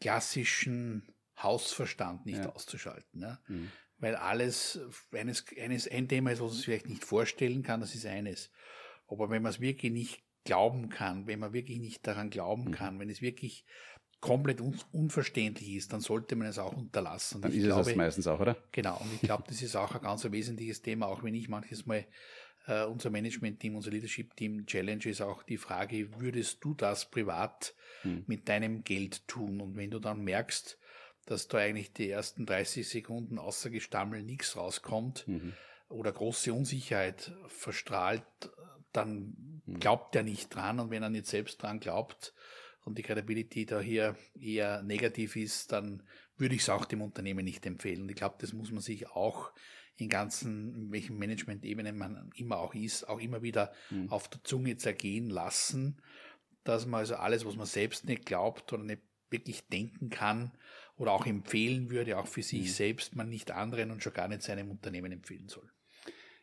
[0.00, 1.02] klassischen
[1.42, 2.52] Hausverstand nicht ja.
[2.52, 3.20] auszuschalten.
[3.20, 3.38] Ne?
[3.48, 3.70] Mhm.
[3.98, 4.80] Weil alles,
[5.12, 8.50] eines, eines, ein Thema ist, was man sich vielleicht nicht vorstellen kann, das ist eines.
[9.08, 12.72] Aber wenn man es wirklich nicht glauben kann, wenn man wirklich nicht daran glauben mhm.
[12.72, 13.64] kann, wenn es wirklich
[14.20, 17.40] komplett un unverständlich ist, dann sollte man es auch unterlassen.
[17.40, 18.56] Dann ist glaube, es das meistens auch, oder?
[18.72, 18.96] Genau.
[18.98, 22.06] Und ich glaube, das ist auch ein ganz wesentliches Thema, auch wenn ich manches Mal
[22.66, 27.74] äh, unser Management-Team, unser Leadership-Team Challenge ist auch die Frage, würdest du das privat
[28.04, 28.24] mhm.
[28.26, 29.60] mit deinem Geld tun?
[29.60, 30.78] Und wenn du dann merkst,
[31.28, 35.52] dass da eigentlich die ersten 30 Sekunden außer Gestammel nichts rauskommt mhm.
[35.88, 38.24] oder große Unsicherheit verstrahlt,
[38.92, 39.78] dann mhm.
[39.78, 42.32] glaubt er nicht dran und wenn er nicht selbst dran glaubt
[42.84, 46.02] und die Credibility da hier eher negativ ist, dann
[46.38, 48.02] würde ich es auch dem Unternehmen nicht empfehlen.
[48.02, 49.52] Und ich glaube, das muss man sich auch
[49.96, 54.10] in ganzen, in welchen Management-Ebenen man immer auch ist, auch immer wieder mhm.
[54.10, 56.00] auf der Zunge zergehen lassen,
[56.64, 60.52] dass man also alles, was man selbst nicht glaubt oder nicht wirklich denken kann
[60.98, 62.66] oder auch empfehlen würde, auch für sich mhm.
[62.66, 65.70] selbst, man nicht anderen und schon gar nicht seinem Unternehmen empfehlen soll.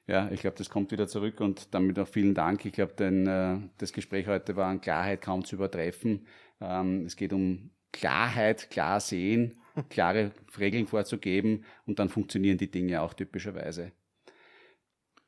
[0.08, 2.64] Ja, ich glaube, das kommt wieder zurück und damit auch vielen Dank.
[2.66, 6.28] Ich glaube, denn äh, das Gespräch heute war an Klarheit kaum zu übertreffen.
[6.62, 13.01] Ähm, es geht um Klarheit, klar sehen, klare Regeln vorzugeben und dann funktionieren die Dinge
[13.01, 13.93] auch typischerweise.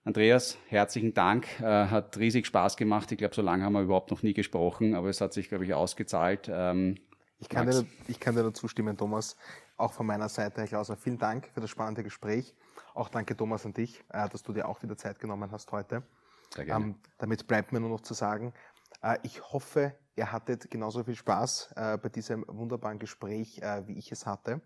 [0.03, 1.47] Andreas, herzlichen Dank.
[1.59, 3.11] Äh, hat riesig Spaß gemacht.
[3.11, 5.65] Ich glaube, so lange haben wir überhaupt noch nie gesprochen, aber es hat sich, glaube
[5.65, 6.49] ich, ausgezahlt.
[7.39, 9.35] Ich kann, dir, ich kann dir nur zustimmen, Thomas.
[9.75, 12.55] Auch von meiner Seite, Herr Klauser, vielen Dank für das spannende Gespräch.
[12.95, 16.01] Auch danke, Thomas, an dich, äh, dass du dir auch wieder Zeit genommen hast heute.
[16.55, 16.85] Sehr gerne.
[16.85, 18.53] Ähm, damit bleibt mir nur noch zu sagen,
[19.03, 24.11] äh, ich hoffe, ihr hattet genauso viel Spaß äh, bei diesem wunderbaren Gespräch, wie ich
[24.11, 24.61] es hatte.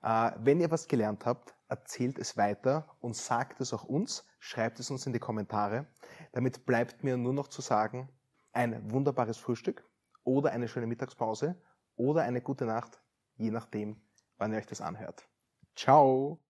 [0.00, 4.92] Wenn ihr was gelernt habt, erzählt es weiter und sagt es auch uns, schreibt es
[4.92, 5.86] uns in die Kommentare.
[6.30, 8.08] Damit bleibt mir nur noch zu sagen,
[8.52, 9.84] ein wunderbares Frühstück
[10.22, 11.60] oder eine schöne Mittagspause
[11.98, 13.02] oder eine gute Nacht,
[13.36, 14.00] je nachdem,
[14.38, 15.28] wann ihr euch das anhört.
[15.76, 16.40] Ciao!